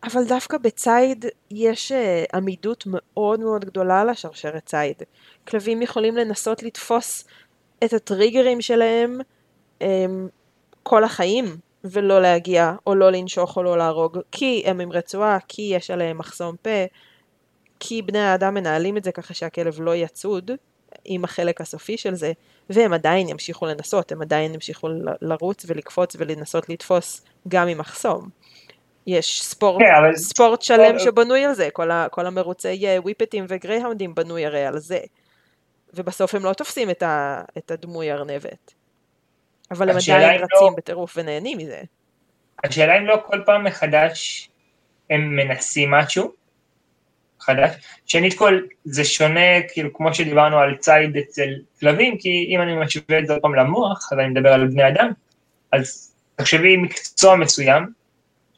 אבל 0.03 0.23
דווקא 0.27 0.57
בציד 0.57 1.25
יש 1.51 1.91
אה, 1.91 2.23
עמידות 2.33 2.83
מאוד 2.87 3.39
מאוד 3.39 3.65
גדולה 3.65 4.03
לשרשרת 4.03 4.65
ציד. 4.65 4.95
כלבים 5.47 5.81
יכולים 5.81 6.17
לנסות 6.17 6.63
לתפוס 6.63 7.27
את 7.83 7.93
הטריגרים 7.93 8.61
שלהם 8.61 9.19
אמ, 9.81 10.27
כל 10.83 11.03
החיים, 11.03 11.45
ולא 11.83 12.21
להגיע, 12.21 12.73
או 12.87 12.95
לא 12.95 13.09
לנשוך 13.11 13.57
או 13.57 13.63
לא 13.63 13.77
להרוג, 13.77 14.17
כי 14.31 14.63
הם 14.65 14.79
עם 14.79 14.91
רצועה, 14.91 15.37
כי 15.47 15.61
יש 15.61 15.91
עליהם 15.91 16.17
מחסום 16.17 16.55
פה, 16.61 16.85
כי 17.79 18.01
בני 18.01 18.19
האדם 18.19 18.53
מנהלים 18.53 18.97
את 18.97 19.03
זה 19.03 19.11
ככה 19.11 19.33
שהכלב 19.33 19.81
לא 19.81 19.95
יצוד 19.95 20.51
עם 21.05 21.23
החלק 21.23 21.61
הסופי 21.61 21.97
של 21.97 22.15
זה, 22.15 22.31
והם 22.69 22.93
עדיין 22.93 23.29
ימשיכו 23.29 23.65
לנסות, 23.65 24.11
הם 24.11 24.21
עדיין 24.21 24.53
ימשיכו 24.53 24.89
ל- 24.89 25.05
לרוץ 25.21 25.65
ולקפוץ 25.67 26.15
ולנסות 26.19 26.69
לתפוס 26.69 27.21
גם 27.47 27.67
עם 27.67 27.77
מחסום. 27.77 28.29
יש 29.07 29.43
ספורט, 29.43 29.81
כן, 29.81 29.95
אבל- 29.99 30.15
ספורט 30.15 30.61
שלם 30.61 30.79
אבל- 30.89 30.99
שבנוי 30.99 31.45
על 31.45 31.53
זה, 31.53 31.69
כל, 31.73 31.91
ה, 31.91 32.07
כל 32.11 32.25
המרוצי 32.25 32.87
אה, 32.87 32.97
וויפטים 33.01 33.45
וגרייהאונדים 33.49 34.15
בנוי 34.15 34.45
הרי 34.45 34.65
על 34.65 34.79
זה. 34.79 34.99
ובסוף 35.93 36.35
הם 36.35 36.43
לא 36.45 36.53
תופסים 36.53 36.89
את, 36.89 37.03
ה, 37.03 37.41
את 37.57 37.71
הדמוי 37.71 38.11
ארנבת. 38.11 38.73
אבל 39.71 39.89
הם 39.89 39.95
עדיין 39.97 40.39
אם 40.39 40.45
רצים 40.53 40.67
לא- 40.67 40.73
בטירוף 40.77 41.13
ונהנים 41.17 41.57
מזה. 41.57 41.81
השאלה 42.63 42.97
אם 42.97 43.05
לא 43.05 43.15
כל 43.25 43.41
פעם 43.45 43.63
מחדש 43.63 44.49
הם 45.09 45.35
מנסים 45.35 45.91
משהו 45.91 46.31
חדש. 47.41 47.75
שנית 48.05 48.37
כל, 48.37 48.59
זה 48.85 49.05
שונה, 49.05 49.61
כאילו 49.73 49.93
כמו 49.93 50.13
שדיברנו 50.13 50.57
על 50.57 50.75
ציד 50.75 51.17
אצל 51.17 51.49
כלבים, 51.79 52.17
כי 52.17 52.47
אם 52.49 52.61
אני 52.61 52.75
משווה 52.75 53.19
את 53.19 53.27
זה 53.27 53.33
עוד 53.33 53.41
פעם 53.41 53.55
למוח, 53.55 54.09
אז 54.11 54.19
אני 54.19 54.27
מדבר 54.27 54.53
על 54.53 54.67
בני 54.67 54.87
אדם, 54.87 55.11
אז 55.71 56.15
תחשבי 56.35 56.77
מקצוע 56.77 57.35
מסוים, 57.35 57.85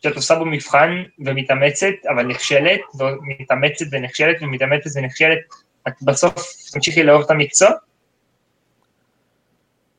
שאת 0.04 0.16
עושה 0.16 0.36
בו 0.36 0.46
מבחן 0.46 1.04
ומתאמצת, 1.20 1.94
אבל 2.10 2.28
נכשלת, 2.28 2.82
ומתאמצת 3.00 3.86
ונכשלת 3.92 4.42
ומתאמצת 4.42 4.90
ונכשלת, 4.96 5.40
את 5.88 5.94
בסוף 6.02 6.34
תמשיכי 6.74 7.04
לאהוב 7.04 7.24
את 7.24 7.32
המקצוע? 7.32 7.70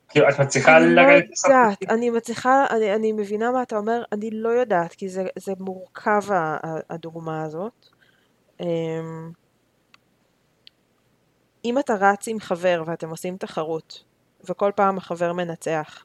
כאילו, 0.09 0.29
את 0.29 0.39
מצליחה 0.39 0.77
אני 0.77 0.95
לא? 0.95 1.01
יודעת, 1.01 1.77
אני 1.89 2.09
מצליחה, 2.09 2.65
אני, 2.69 2.95
אני 2.95 3.11
מבינה 3.11 3.51
מה 3.51 3.63
אתה 3.63 3.77
אומר, 3.77 4.03
אני 4.11 4.29
לא 4.31 4.49
יודעת, 4.49 4.93
כי 4.93 5.09
זה, 5.09 5.23
זה 5.35 5.53
מורכב 5.59 6.21
הדוגמה 6.89 7.43
הזאת. 7.43 7.92
אמ, 8.63 9.31
אם 11.65 11.79
אתה 11.79 11.93
רץ 11.99 12.27
עם 12.27 12.39
חבר 12.39 12.83
ואתם 12.85 13.09
עושים 13.09 13.37
תחרות, 13.37 14.03
וכל 14.49 14.71
פעם 14.75 14.97
החבר 14.97 15.33
מנצח, 15.33 16.03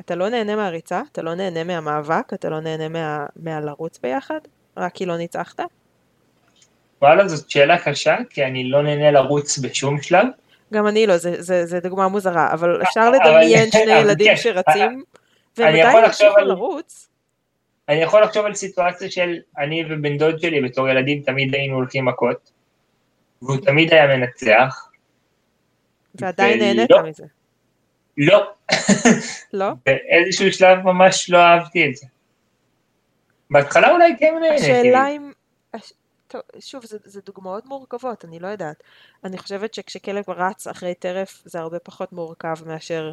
אתה 0.00 0.14
לא 0.14 0.28
נהנה 0.28 0.56
מהריצה, 0.56 1.02
אתה 1.12 1.22
לא 1.22 1.34
נהנה 1.34 1.64
מהמאבק, 1.64 2.34
אתה 2.34 2.48
לא 2.48 2.60
נהנה 2.60 2.88
מה, 2.88 3.26
מהלרוץ 3.36 3.98
ביחד, 3.98 4.40
רק 4.76 4.94
כי 4.94 5.06
לא 5.06 5.16
ניצחת? 5.16 5.60
וואלה, 7.02 7.28
זאת 7.28 7.50
שאלה 7.50 7.78
קשה, 7.78 8.16
כי 8.30 8.44
אני 8.44 8.64
לא 8.70 8.82
נהנה 8.82 9.10
לרוץ 9.10 9.58
בשום 9.58 10.00
שלב. 10.02 10.26
גם 10.72 10.86
אני 10.86 11.06
לא, 11.06 11.16
זה, 11.16 11.42
זה, 11.42 11.66
זה 11.66 11.80
דוגמה 11.80 12.08
מוזרה, 12.08 12.52
אבל 12.52 12.82
אפשר 12.82 13.00
אבל- 13.08 13.12
לדמיין 13.14 13.70
שני 13.70 13.80
ילדים 13.92 14.28
כן, 14.36 14.36
שרצים, 14.36 15.02
עדיין 15.52 16.04
לחשוב 16.04 16.26
ימשיכו 16.26 16.40
על- 16.40 16.48
לרוץ. 16.48 17.08
אני 17.88 18.02
יכול 18.02 18.22
לחשוב 18.22 18.46
על 18.46 18.54
סיטואציה 18.54 19.10
של 19.10 19.38
אני 19.58 19.84
ובן 19.90 20.18
דוד 20.18 20.40
שלי 20.40 20.60
בתור 20.60 20.88
ילדים 20.88 21.22
תמיד 21.22 21.54
היינו 21.54 21.74
הולכים 21.74 22.04
מכות, 22.04 22.50
והוא 23.42 23.56
תמיד 23.56 23.92
היה 23.92 24.16
מנצח. 24.16 24.88
ועדיין 26.14 26.58
נהנית 26.58 26.90
מזה, 27.08 27.24
לא, 28.18 28.52
לא? 29.52 29.66
באיזשהו 29.86 30.52
שלב 30.52 30.78
ממש 30.78 31.30
לא 31.30 31.38
אהבתי 31.38 31.88
את 31.88 31.96
זה. 31.96 32.06
בהתחלה 33.50 33.90
אולי 33.90 34.14
כן 34.18 34.34
נהניתי. 34.40 34.62
השאלה 34.62 35.08
אם... 35.08 35.32
טוב, 36.28 36.40
שוב, 36.60 36.84
זה, 36.84 36.98
זה 37.04 37.20
דוגמאות 37.26 37.66
מורכבות, 37.66 38.24
אני 38.24 38.38
לא 38.38 38.48
יודעת. 38.48 38.82
אני 39.24 39.38
חושבת 39.38 39.74
שכשכלב 39.74 40.24
רץ 40.28 40.66
אחרי 40.66 40.94
טרף 40.94 41.42
זה 41.44 41.60
הרבה 41.60 41.78
פחות 41.78 42.12
מורכב 42.12 42.54
מאשר 42.66 43.12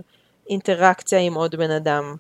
אינטראקציה 0.50 1.20
עם 1.20 1.34
עוד 1.34 1.56
בן 1.56 1.72
אדם. 1.72 2.16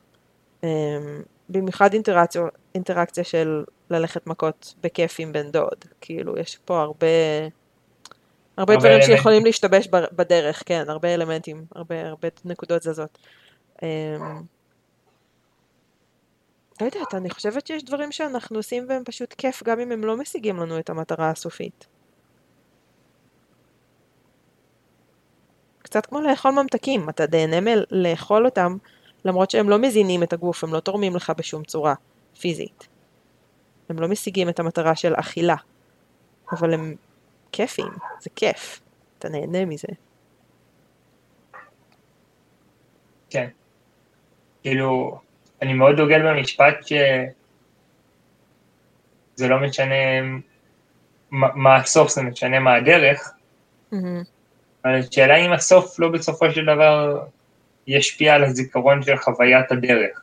במיוחד 1.49 1.93
אינטראקציה, 1.93 2.41
אינטראקציה 2.75 3.23
של 3.23 3.63
ללכת 3.89 4.27
מכות 4.27 4.73
בכיף 4.83 5.15
עם 5.19 5.33
בן 5.33 5.51
דוד. 5.51 5.85
כאילו, 6.01 6.37
יש 6.37 6.57
פה 6.65 6.81
הרבה... 6.81 7.07
הרבה 8.57 8.73
הרבה 8.73 8.75
דברים 8.75 8.93
אלמנטים. 8.93 9.15
שיכולים 9.15 9.45
להשתבש 9.45 9.87
בדרך, 9.91 10.63
כן, 10.65 10.83
הרבה 10.87 11.13
אלמנטים, 11.13 11.65
הרבה, 11.75 12.07
הרבה 12.07 12.27
נקודות 12.45 12.83
זזות. 12.83 13.17
אמ, 13.83 13.87
לא 16.81 16.85
יודעת, 16.85 17.13
אני 17.13 17.29
חושבת 17.29 17.67
שיש 17.67 17.83
דברים 17.83 18.11
שאנחנו 18.11 18.57
עושים 18.57 18.85
והם 18.89 19.03
פשוט 19.03 19.33
כיף, 19.33 19.63
גם 19.63 19.79
אם 19.79 19.91
הם 19.91 20.03
לא 20.03 20.17
משיגים 20.17 20.57
לנו 20.57 20.79
את 20.79 20.89
המטרה 20.89 21.29
הסופית. 21.29 21.87
קצת 25.79 26.05
כמו 26.05 26.21
לאכול 26.21 26.51
ממתקים, 26.51 27.09
אתה 27.09 27.23
נהנה 27.31 27.59
מלאכול 27.61 28.45
אותם, 28.45 28.77
למרות 29.25 29.51
שהם 29.51 29.69
לא 29.69 29.79
מזינים 29.79 30.23
את 30.23 30.33
הגוף, 30.33 30.63
הם 30.63 30.73
לא 30.73 30.79
תורמים 30.79 31.15
לך 31.15 31.31
בשום 31.37 31.63
צורה 31.63 31.93
פיזית. 32.39 32.87
הם 33.89 33.99
לא 33.99 34.07
משיגים 34.07 34.49
את 34.49 34.59
המטרה 34.59 34.95
של 34.95 35.13
אכילה, 35.15 35.55
אבל 36.51 36.73
הם 36.73 36.95
כיפים, 37.51 37.91
זה 38.21 38.29
כיף, 38.35 38.81
אתה 39.19 39.29
נהנה 39.29 39.65
מזה. 39.65 39.87
כן. 43.29 43.47
כאילו, 44.61 45.19
אני 45.61 45.73
מאוד 45.73 45.95
דוגל 45.95 46.21
במשפט 46.29 46.87
ש... 46.87 46.93
זה 49.35 49.47
לא 49.47 49.59
משנה 49.59 49.95
מה 51.31 51.75
הסוף, 51.75 52.11
זה 52.11 52.21
משנה 52.21 52.59
מה 52.59 52.75
הדרך, 52.75 53.33
מהמם. 53.91 54.23
אבל 54.85 54.99
השאלה 54.99 55.35
אם 55.35 55.51
הסוף 55.51 55.99
לא 55.99 56.09
בסופו 56.09 56.51
של 56.51 56.65
דבר 56.65 57.23
ישפיע 57.89 58.35
על 58.35 58.43
הזיכרון 58.43 59.03
של 59.03 59.17
חוויית 59.17 59.71
הדרך. 59.71 60.21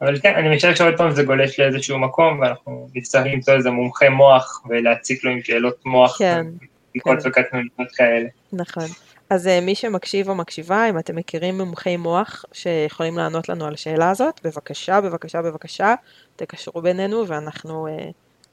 אבל 0.00 0.20
כן, 0.20 0.34
אני 0.34 0.56
משער 0.56 0.74
שעוד 0.74 0.94
פעם 0.96 1.10
זה 1.10 1.22
גולש 1.22 1.60
לאיזשהו 1.60 1.98
מקום, 1.98 2.40
ואנחנו 2.40 2.88
נצטרך 2.94 3.26
למצוא 3.26 3.54
איזה 3.54 3.70
מומחה 3.70 4.10
מוח 4.10 4.62
ולהציק 4.68 5.24
לו 5.24 5.30
עם 5.30 5.42
שאלות 5.42 5.86
מוח, 5.86 6.18
כן, 6.18 6.46
בדיקות 6.90 7.22
כן. 7.22 7.28
וקטנוניות 7.28 7.92
כאלה. 7.94 8.28
נכון. 8.52 8.84
אז 9.30 9.46
אה, 9.46 9.60
מי 9.60 9.74
שמקשיב 9.74 10.28
או 10.28 10.34
מקשיבה, 10.34 10.90
אם 10.90 10.98
אתם 10.98 11.16
מכירים 11.16 11.58
מומחי 11.58 11.96
מוח 11.96 12.44
שיכולים 12.52 13.18
לענות 13.18 13.48
לנו 13.48 13.64
על 13.64 13.74
השאלה 13.74 14.10
הזאת, 14.10 14.40
בבקשה, 14.44 15.00
בבקשה, 15.00 15.42
בבקשה, 15.42 15.94
תקשרו 16.36 16.82
בינינו 16.82 17.28
ואנחנו 17.28 17.86
אה, 17.86 18.08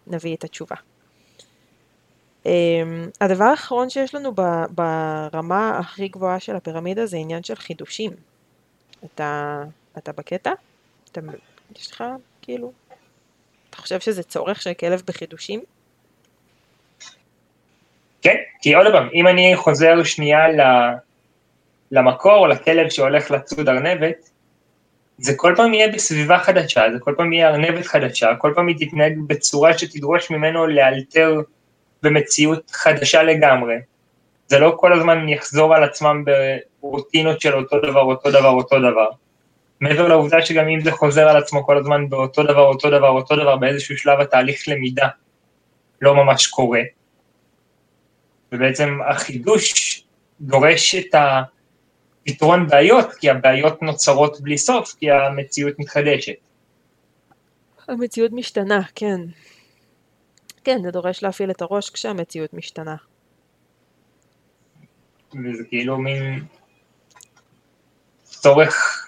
נביא 0.07 0.35
את 0.35 0.43
התשובה. 0.43 0.75
אה, 2.45 2.51
הדבר 3.21 3.43
האחרון 3.43 3.89
שיש 3.89 4.15
לנו 4.15 4.33
ברמה 4.69 5.77
הכי 5.79 6.07
גבוהה 6.07 6.39
של 6.39 6.55
הפירמידה 6.55 7.05
זה 7.05 7.17
עניין 7.17 7.43
של 7.43 7.55
חידושים. 7.55 8.11
אתה, 9.05 9.63
אתה 9.97 10.11
בקטע? 10.11 10.51
אתה, 11.11 11.21
יש 11.77 11.91
לך, 11.91 12.03
כאילו, 12.41 12.71
אתה 13.69 13.77
חושב 13.77 13.99
שזה 13.99 14.23
צורך 14.23 14.61
של 14.61 14.73
כלב 14.73 15.01
בחידושים? 15.07 15.61
כן, 18.21 18.35
כי 18.61 18.75
עוד 18.75 18.87
פעם, 18.91 19.09
אם 19.13 19.27
אני 19.27 19.55
חוזר 19.55 20.03
שנייה 20.03 20.39
למקור, 21.91 22.47
לכלב 22.47 22.89
שהולך 22.89 23.31
לצוד 23.31 23.69
ארנבת, 23.69 24.29
זה 25.17 25.33
כל 25.35 25.53
פעם 25.57 25.73
יהיה 25.73 25.87
בסביבה 25.87 26.39
חדשה, 26.39 26.83
זה 26.93 26.99
כל 26.99 27.13
פעם 27.17 27.33
יהיה 27.33 27.49
ארנבת 27.49 27.85
חדשה, 27.85 28.35
כל 28.37 28.53
פעם 28.55 28.67
היא 28.67 28.87
תתנהג 28.87 29.13
בצורה 29.27 29.77
שתדרוש 29.77 30.31
ממנו 30.31 30.67
לאלתר 30.67 31.41
במציאות 32.03 32.71
חדשה 32.71 33.23
לגמרי. 33.23 33.75
זה 34.47 34.59
לא 34.59 34.73
כל 34.79 34.93
הזמן 34.93 35.29
יחזור 35.29 35.75
על 35.75 35.83
עצמם 35.83 36.23
ברוטינות 36.81 37.41
של 37.41 37.53
אותו 37.53 37.79
דבר, 37.79 38.01
אותו 38.01 38.31
דבר, 38.31 38.49
אותו 38.49 38.79
דבר. 38.79 39.09
מעבר 39.81 40.07
לעובדה 40.07 40.41
שגם 40.41 40.67
אם 40.67 40.81
זה 40.81 40.91
חוזר 40.91 41.27
על 41.29 41.37
עצמו 41.37 41.65
כל 41.65 41.77
הזמן 41.77 42.09
באותו 42.09 42.43
דבר, 42.43 42.67
אותו 42.67 42.89
דבר, 42.89 43.09
אותו 43.09 43.35
דבר, 43.35 43.55
באיזשהו 43.55 43.97
שלב 43.97 44.19
התהליך 44.19 44.67
למידה 44.67 45.07
לא 46.01 46.15
ממש 46.15 46.47
קורה. 46.47 46.81
ובעצם 48.51 48.99
החידוש 49.09 50.03
דורש 50.41 50.95
את 50.95 51.15
הפתרון 51.15 52.67
בעיות, 52.67 53.13
כי 53.13 53.29
הבעיות 53.29 53.81
נוצרות 53.81 54.41
בלי 54.41 54.57
סוף, 54.57 54.95
כי 54.99 55.11
המציאות 55.11 55.79
מתחדשת. 55.79 56.35
המציאות 57.87 58.31
משתנה, 58.31 58.81
כן. 58.95 59.19
כן, 60.63 60.83
זה 60.83 60.91
דורש 60.91 61.23
להפעיל 61.23 61.51
את 61.51 61.61
הראש 61.61 61.89
כשהמציאות 61.89 62.53
משתנה. 62.53 62.95
וזה 65.33 65.63
כאילו 65.69 65.97
מין 65.97 66.43
צורך 68.23 69.07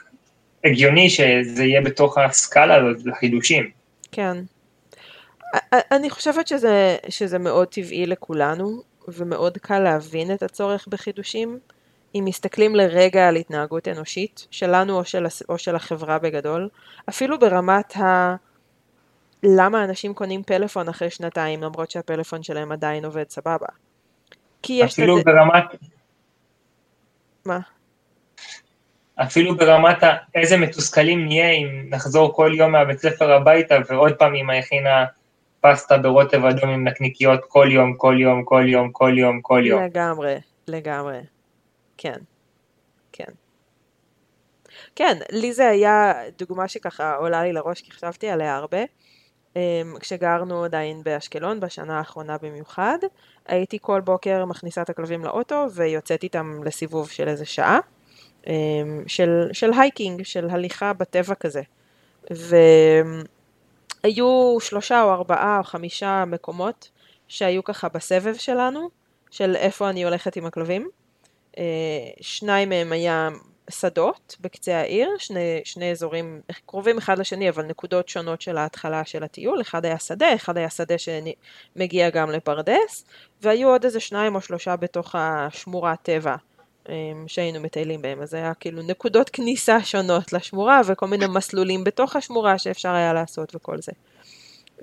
הגיוני 0.64 1.10
שזה 1.10 1.64
יהיה 1.64 1.82
בתוך 1.82 2.18
הסקאלה 2.18 2.76
הזאת 2.76 3.06
לחידושים. 3.06 3.72
כן. 4.12 4.38
אני 5.74 6.10
חושבת 6.10 6.48
שזה, 6.48 6.98
שזה 7.10 7.40
מאוד 7.40 7.68
טבעי 7.68 8.06
לכולנו, 8.06 8.82
ומאוד 9.08 9.58
קל 9.58 9.80
להבין 9.80 10.34
את 10.34 10.44
הצורך 10.44 10.88
בחידושים, 10.88 11.60
אם 12.16 12.24
מסתכלים 12.28 12.76
לרגע 12.76 13.28
על 13.28 13.36
התנהגות 13.36 13.88
אנושית, 13.88 14.48
שלנו 14.52 14.98
או 14.98 15.06
של, 15.06 15.26
או 15.50 15.58
של 15.58 15.76
החברה 15.76 16.20
בגדול, 16.20 16.70
אפילו 17.10 17.40
ברמת 17.40 17.98
ה... 17.98 18.36
למה 19.44 19.84
אנשים 19.84 20.14
קונים 20.14 20.44
פלאפון 20.44 20.90
אחרי 20.90 21.10
שנתיים, 21.10 21.64
למרות 21.64 21.92
שהפלאפון 21.92 22.44
שלהם 22.44 22.72
עדיין 22.72 23.06
עובד 23.06 23.30
סבבה. 23.30 23.68
כי 24.62 24.74
יש... 24.74 24.94
אפילו 24.94 25.18
לת... 25.18 25.26
ברמת... 25.26 25.64
מה? 27.46 27.60
אפילו 29.16 29.58
ברמת 29.58 30.04
ה... 30.04 30.16
איזה 30.36 30.58
מתוסכלים 30.58 31.26
נהיה 31.26 31.50
אם 31.50 31.86
נחזור 31.90 32.36
כל 32.36 32.52
יום 32.56 32.72
מהבית 32.72 33.00
ספר 33.00 33.32
הביתה 33.32 33.76
ועוד 33.90 34.14
פעם 34.14 34.36
אמא 34.36 34.54
הכינה 34.54 35.06
פסטה 35.62 35.98
ברוטב 35.98 36.46
אדום 36.46 36.70
עם 36.70 36.88
נקניקיות 36.88 37.40
כל 37.48 37.68
יום, 37.72 37.94
כל 37.98 38.16
יום, 38.20 38.44
כל 38.44 38.64
יום, 38.68 38.92
כל 38.92 39.14
יום, 39.18 39.42
כל 39.42 39.64
יום. 39.66 39.84
לגמרי, 39.84 40.36
לגמרי. 40.68 41.20
כן, 41.98 42.18
כן. 43.12 43.32
כן, 44.96 45.18
לי 45.32 45.54
זה 45.54 45.70
היה 45.70 46.14
דוגמה 46.38 46.68
שככה 46.68 47.16
עולה 47.16 47.44
לי 47.44 47.54
לראש, 47.54 47.82
כי 47.82 47.92
חשבתי 47.92 48.30
עליה 48.30 48.56
הרבה. 48.56 48.82
אמ, 49.56 49.96
כשגרנו 50.00 50.64
עדיין 50.64 51.04
באשקלון, 51.04 51.60
בשנה 51.60 51.98
האחרונה 51.98 52.38
במיוחד, 52.42 52.98
הייתי 53.46 53.78
כל 53.82 54.02
בוקר 54.02 54.46
מכניסה 54.46 54.82
את 54.82 54.90
הכלבים 54.90 55.26
לאוטו 55.26 55.66
ויוצאת 55.74 56.24
איתם 56.24 56.64
לסיבוב 56.64 57.10
של 57.10 57.28
איזה 57.28 57.46
שעה, 57.46 57.80
אמ, 58.48 59.04
של, 59.08 59.50
של 59.54 59.72
הייקינג, 59.74 60.24
של 60.24 60.50
הליכה 60.50 60.94
בטבע 60.94 61.36
כזה. 61.36 61.62
והיו 64.04 64.58
שלושה 64.60 65.04
או 65.04 65.12
ארבעה 65.12 65.58
או 65.58 65.64
חמישה 65.64 66.24
מקומות 66.28 66.90
שהיו 67.28 67.64
ככה 67.64 67.90
בסבב 67.90 68.36
שלנו, 68.36 68.90
של 69.32 69.56
איפה 69.56 69.90
אני 69.90 70.04
הולכת 70.04 70.36
עם 70.36 70.46
הכלבים. 70.46 70.90
אה, 71.58 71.64
שניים 72.22 72.70
מהם 72.70 72.92
היה 72.92 73.30
שדות 73.70 74.36
בקצה 74.42 74.76
העיר, 74.76 75.10
שני, 75.18 75.62
שני 75.64 75.92
אזורים 75.92 76.42
קרובים 76.66 76.98
אחד 76.98 77.20
לשני, 77.20 77.50
אבל 77.50 77.66
נקודות 77.66 78.10
שונות 78.10 78.42
של 78.42 78.58
ההתחלה 78.58 79.06
של 79.06 79.24
הטיול, 79.24 79.62
אחד 79.62 79.86
היה 79.86 80.00
שדה, 80.00 80.36
אחד 80.36 80.58
היה 80.58 80.70
שדה 80.70 80.96
שמגיע 80.98 82.10
גם 82.10 82.32
לפרדס, 82.32 83.06
והיו 83.42 83.70
עוד 83.70 83.86
איזה 83.86 84.00
שניים 84.00 84.36
או 84.36 84.42
שלושה 84.42 84.76
בתוך 84.76 85.16
השמורת 85.18 86.00
טבע 86.02 86.36
אמ, 86.90 87.24
שהיינו 87.28 87.60
מטיילים 87.60 88.02
בהם, 88.02 88.22
אז 88.22 88.34
היה 88.34 88.54
כאילו 88.54 88.82
נקודות 88.82 89.30
כניסה 89.30 89.84
שונות 89.84 90.34
לשמורה 90.34 90.82
וכל 90.86 91.08
מיני 91.08 91.26
מסלולים 91.28 91.84
בתוך 91.84 92.16
השמורה 92.16 92.58
שאפשר 92.58 92.90
היה 92.90 93.14
לעשות 93.14 93.56
וכל 93.56 93.82
זה. 93.82 93.92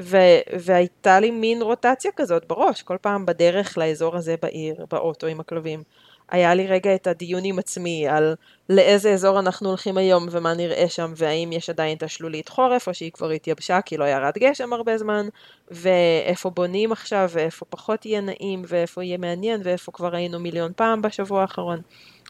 ו- 0.01 0.40
והייתה 0.61 1.21
לי 1.21 1.31
מין 1.31 1.62
רוטציה 1.62 2.11
כזאת 2.16 2.45
בראש, 2.47 2.83
כל 2.83 2.97
פעם 3.01 3.27
בדרך 3.27 3.79
לאזור 3.79 4.16
הזה 4.16 4.35
בעיר, 4.43 4.87
באוטו 4.90 5.27
עם 5.27 5.40
הכלבים. 5.40 5.83
היה 6.31 6.55
לי 6.55 6.66
רגע 6.66 6.95
את 6.95 7.07
הדיון 7.07 7.45
עם 7.45 7.59
עצמי 7.59 8.09
על 8.09 8.35
לאיזה 8.69 9.12
אזור 9.12 9.38
אנחנו 9.38 9.69
הולכים 9.69 9.97
היום 9.97 10.27
ומה 10.31 10.55
נראה 10.55 10.88
שם 10.88 11.12
והאם 11.16 11.53
יש 11.53 11.71
עדיין 11.71 11.97
את 11.97 12.03
השלולית 12.03 12.49
חורף 12.49 12.88
או 12.88 12.95
שהיא 12.95 13.12
כבר 13.12 13.31
התייבשה 13.31 13.81
כי 13.81 13.97
לא 13.97 14.05
ירד 14.05 14.33
גשם 14.38 14.73
הרבה 14.73 14.99
זמן 14.99 15.29
ואיפה 15.71 16.51
בונים 16.51 16.93
עכשיו 16.93 17.29
ואיפה 17.33 17.66
פחות 17.69 18.07
יהיה 18.07 18.21
נעים 18.21 18.62
ואיפה 18.69 19.05
יהיה 19.05 19.19
מעניין 19.19 19.61
ואיפה 19.64 19.93
כבר 19.93 20.14
היינו 20.14 20.38
מיליון 20.38 20.73
פעם 20.77 21.03
בשבוע 21.03 21.40
האחרון. 21.40 21.81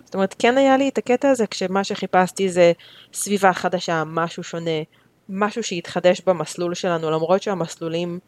זאת 0.05 0.15
אומרת 0.15 0.35
כן 0.39 0.59
היה 0.59 0.77
לי 0.77 0.89
את 0.89 0.99
הקטע 0.99 1.31
הזה 1.31 1.47
כשמה 1.47 1.85
שחיפשתי 1.85 2.49
זה 2.49 2.73
סביבה 3.13 3.53
חדשה, 3.53 4.03
משהו 4.07 4.43
שונה, 4.43 4.81
משהו 5.29 5.63
שהתחדש 5.63 6.21
במסלול 6.27 6.75
שלנו 6.75 7.11
למרות 7.11 7.43
שהמסלולים 7.43 8.19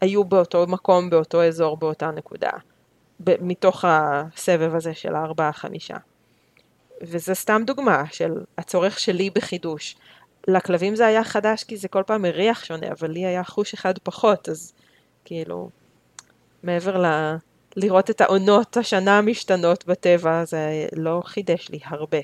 היו 0.00 0.24
באותו 0.24 0.66
מקום, 0.68 1.10
באותו 1.10 1.42
אזור, 1.42 1.76
באותה 1.76 2.10
נקודה. 2.10 2.50
מתוך 3.20 3.84
הסבב 3.88 4.74
הזה 4.74 4.94
של 4.94 5.14
הארבעה-חמישה. 5.14 5.96
וזה 7.02 7.34
סתם 7.34 7.62
דוגמה 7.66 8.02
של 8.12 8.32
הצורך 8.58 9.00
שלי 9.00 9.30
בחידוש. 9.30 9.96
לכלבים 10.48 10.96
זה 10.96 11.06
היה 11.06 11.24
חדש 11.24 11.64
כי 11.64 11.76
זה 11.76 11.88
כל 11.88 12.02
פעם 12.06 12.22
מריח 12.22 12.64
שונה, 12.64 12.86
אבל 12.98 13.10
לי 13.10 13.26
היה 13.26 13.44
חוש 13.44 13.74
אחד 13.74 13.98
פחות, 13.98 14.48
אז 14.48 14.72
כאילו, 15.24 15.70
מעבר 16.62 17.02
ל... 17.02 17.36
לראות 17.76 18.10
את 18.10 18.20
העונות 18.20 18.76
השנה 18.76 19.18
המשתנות 19.18 19.86
בטבע, 19.86 20.44
זה 20.44 20.86
לא 20.96 21.22
חידש 21.24 21.68
לי 21.70 21.78
הרבה. 21.84 22.18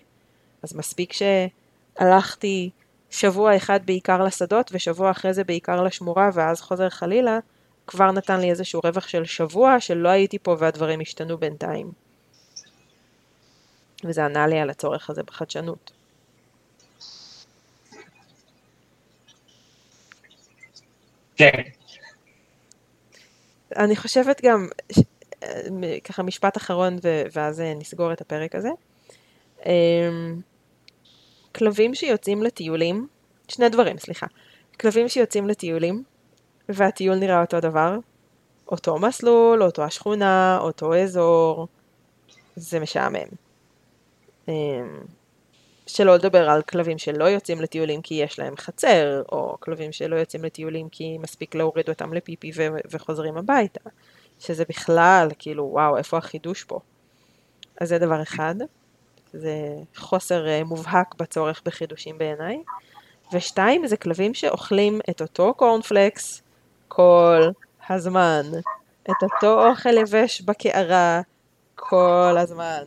אז 0.62 0.74
מספיק 0.74 1.12
שהלכתי 1.12 2.70
שבוע 3.10 3.56
אחד 3.56 3.80
בעיקר 3.84 4.24
לשדות, 4.24 4.70
ושבוע 4.72 5.10
אחרי 5.10 5.34
זה 5.34 5.44
בעיקר 5.44 5.82
לשמורה, 5.82 6.30
ואז 6.34 6.60
חוזר 6.60 6.88
חלילה, 6.88 7.38
כבר 7.86 8.10
נתן 8.10 8.40
לי 8.40 8.50
איזשהו 8.50 8.80
רווח 8.84 9.08
של 9.08 9.24
שבוע 9.24 9.80
שלא 9.80 10.08
הייתי 10.08 10.38
פה 10.38 10.56
והדברים 10.58 11.00
השתנו 11.00 11.38
בינתיים. 11.38 11.92
וזה 14.04 14.24
ענה 14.24 14.46
לי 14.46 14.60
על 14.60 14.70
הצורך 14.70 15.10
הזה 15.10 15.22
בחדשנות. 15.22 15.90
כן. 21.36 21.62
אני 23.76 23.96
חושבת 23.96 24.40
גם, 24.44 24.68
ככה 26.04 26.22
משפט 26.22 26.56
אחרון 26.56 26.98
ואז 27.32 27.62
נסגור 27.76 28.12
את 28.12 28.20
הפרק 28.20 28.54
הזה. 28.54 28.68
אמ, 29.66 30.40
כלבים 31.54 31.94
שיוצאים 31.94 32.42
לטיולים, 32.42 33.08
שני 33.48 33.68
דברים, 33.68 33.98
סליחה. 33.98 34.26
כלבים 34.80 35.08
שיוצאים 35.08 35.48
לטיולים, 35.48 36.02
והטיול 36.74 37.16
נראה 37.16 37.40
אותו 37.40 37.60
דבר. 37.60 37.98
אותו 38.68 38.98
מסלול, 38.98 39.62
אותו 39.62 39.82
השכונה, 39.82 40.58
אותו 40.60 40.94
אזור, 40.94 41.66
זה 42.56 42.80
משעמם. 42.80 43.28
אמ, 44.48 45.00
שלא 45.86 46.14
לדבר 46.14 46.50
על 46.50 46.62
כלבים 46.62 46.98
שלא 46.98 47.24
יוצאים 47.24 47.60
לטיולים 47.60 48.02
כי 48.02 48.14
יש 48.14 48.38
להם 48.38 48.56
חצר, 48.56 49.22
או 49.32 49.56
כלבים 49.60 49.92
שלא 49.92 50.16
יוצאים 50.16 50.44
לטיולים 50.44 50.88
כי 50.88 51.18
מספיק 51.18 51.54
להוריד 51.54 51.88
אותם 51.88 52.12
לפיפי 52.12 52.50
ו- 52.56 52.78
וחוזרים 52.90 53.36
הביתה. 53.36 53.90
שזה 54.40 54.64
בכלל, 54.68 55.28
כאילו, 55.38 55.68
וואו, 55.72 55.96
איפה 55.96 56.18
החידוש 56.18 56.64
פה? 56.64 56.80
אז 57.80 57.88
זה 57.88 57.98
דבר 57.98 58.22
אחד, 58.22 58.54
זה 59.32 59.56
חוסר 59.96 60.44
uh, 60.46 60.64
מובהק 60.64 61.14
בצורך 61.14 61.62
בחידושים 61.64 62.18
בעיניי. 62.18 62.62
ושתיים, 63.32 63.86
זה 63.86 63.96
כלבים 63.96 64.34
שאוכלים 64.34 65.00
את 65.10 65.22
אותו 65.22 65.54
קורנפלקס 65.54 66.42
כל 66.92 67.40
הזמן. 67.88 68.42
את 69.02 69.22
אותו 69.22 69.68
אוכל 69.68 69.98
יבש 69.98 70.40
בקערה 70.40 71.20
כל 71.74 72.36
הזמן. 72.38 72.84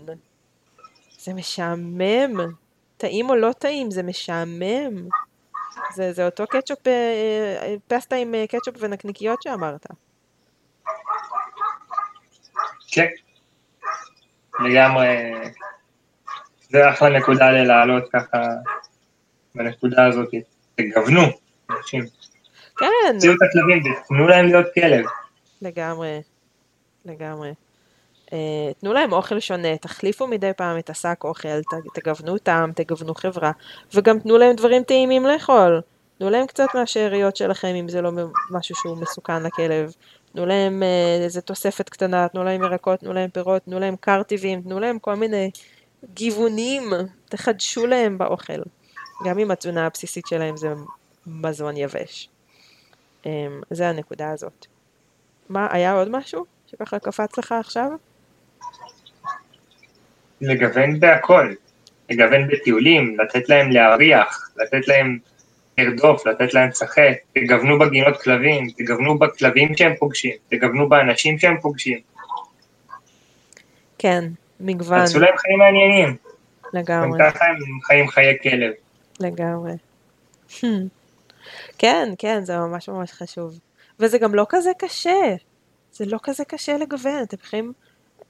זה 1.18 1.34
משעמם. 1.34 2.54
טעים 2.98 3.30
או 3.30 3.36
לא 3.36 3.52
טעים, 3.52 3.92
זה 3.92 4.04
משעמם. 4.04 5.08
זה, 5.96 6.14
זה 6.14 6.26
אותו 6.26 6.48
קטשופ, 6.48 6.88
אה, 6.88 6.92
אה, 7.62 7.76
פסטה 7.88 8.16
עם 8.16 8.36
אה, 8.36 8.46
קטשופ 8.48 8.76
ונקניקיות 8.80 9.42
שאמרת. 9.42 9.86
כן, 12.92 13.08
לגמרי. 14.60 15.32
זה 16.70 16.90
אחלה 16.90 17.20
נקודה 17.20 17.52
ללעלות 17.52 18.04
ככה 18.14 18.38
בנקודה 19.56 20.06
הזאת. 20.06 20.30
תגוונו, 20.76 21.22
אנשים. 21.70 22.23
כן. 22.84 23.14
תוציאו 23.14 23.34
את 23.34 23.40
הכלבים, 23.42 23.94
תנו 24.08 24.28
להם 24.28 24.46
להיות 24.46 24.66
כלב. 24.74 25.06
לגמרי, 25.62 26.22
לגמרי. 27.06 27.54
אה, 28.34 28.72
תנו 28.80 28.94
להם 28.94 29.14
אוכל 29.14 29.40
שונה, 29.40 29.78
תחליפו 29.78 30.28
מדי 30.28 30.52
פעם 30.58 30.78
את 30.78 30.90
השק 30.90 31.24
אוכל, 31.24 31.62
תגוונו 31.94 32.38
טעם, 32.38 32.72
תגוונו 32.72 33.16
חברה, 33.16 33.52
וגם 33.94 34.20
תנו 34.20 34.38
להם 34.38 34.56
דברים 34.56 34.84
טעימים 34.84 35.26
לאכול. 35.26 35.82
תנו 36.18 36.30
להם 36.30 36.48
קצת 36.48 36.68
מהשאריות 36.74 37.36
שלכם 37.36 37.68
אם 37.68 37.90
זה 37.90 38.02
לא 38.02 38.12
משהו 38.52 38.76
שהוא 38.76 38.98
מסוכן 38.98 39.44
לכלב. 39.44 39.94
תנו 40.34 40.46
להם 40.46 40.84
אה, 40.84 41.24
איזה 41.24 41.42
תוספת 41.42 41.90
קטנה, 41.90 42.28
תנו 42.28 42.44
להם 42.44 42.64
ירקות, 42.64 43.00
תנו 43.00 43.14
להם 43.14 43.30
פירות, 43.30 43.62
תנו 43.64 43.80
להם 43.80 43.96
קרטיבים, 44.00 44.62
תנו 44.62 44.80
להם 44.80 45.00
כל 45.00 45.16
מיני 45.16 45.52
גיוונים, 46.14 46.84
תחדשו 47.30 47.88
להם 47.88 48.18
באוכל. 48.18 48.62
גם 49.26 49.40
אם 49.40 49.52
התזונה 49.52 49.86
הבסיסית 49.86 50.28
שלהם 50.28 50.58
זה 50.58 50.74
מזון 51.28 51.78
יבש. 51.78 52.30
אמ, 53.26 53.62
זה 53.70 53.90
הנקודה 53.90 54.32
הזאת. 54.32 54.66
מה, 55.50 55.68
היה 55.72 55.94
עוד 55.94 56.10
משהו 56.10 56.46
שככה 56.68 57.00
קפץ 57.00 57.38
לך 57.38 57.52
עכשיו? 57.52 57.90
לגוון 60.42 61.00
בהכל, 61.00 61.54
לגוון 62.10 62.48
בטיולים, 62.48 63.20
לתת 63.20 63.50
להם 63.50 63.72
להריח, 63.72 64.52
לתת 64.58 64.88
להם 64.88 65.18
לרדוף, 65.78 66.28
לתת 66.28 66.54
להם 66.54 66.70
לשחק, 66.70 67.14
תגוונו 67.34 67.80
בגינות 67.80 68.22
כלבים, 68.22 68.68
תגוונו 68.78 69.20
בכלבים 69.20 69.78
שהם 69.78 69.96
פוגשים, 70.00 70.36
תגוונו 70.50 70.90
באנשים 70.90 71.40
שהם 71.40 71.58
פוגשים, 71.62 72.00
כן, 73.98 74.24
מגוון, 74.60 75.00
תעשו 75.00 75.20
להם 75.20 75.38
חיים 75.38 75.60
מעניינים, 75.60 76.08
גם 76.08 76.16
לגמרי, 76.74 77.20
ככה 77.20 77.46
הם 77.46 77.82
חיים 77.84 78.08
חיי 78.08 78.38
כלב. 78.44 78.72
לגמרי. 79.20 79.74
כן, 81.78 82.10
כן, 82.18 82.46
זה 82.46 82.58
ממש 82.58 82.90
ממש 82.90 83.12
חשוב. 83.12 83.60
וזה 84.00 84.18
גם 84.18 84.36
לא 84.36 84.46
כזה 84.50 84.72
קשה. 84.78 85.36
זה 85.92 86.06
לא 86.06 86.20
כזה 86.24 86.46
קשה 86.46 86.78
לגוון. 86.78 87.24
אתם 87.24 87.38
יכולים, 87.44 87.74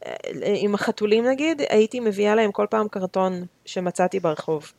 אה, 0.06 0.14
עם 0.44 0.76
החתולים 0.76 1.28
נגיד, 1.28 1.62
הייתי 1.70 2.00
מביאה 2.00 2.36
להם 2.36 2.52
כל 2.52 2.66
פעם 2.70 2.88
קרטון 2.88 3.46
שמצאתי 3.66 4.20
ברחוב. 4.20 4.72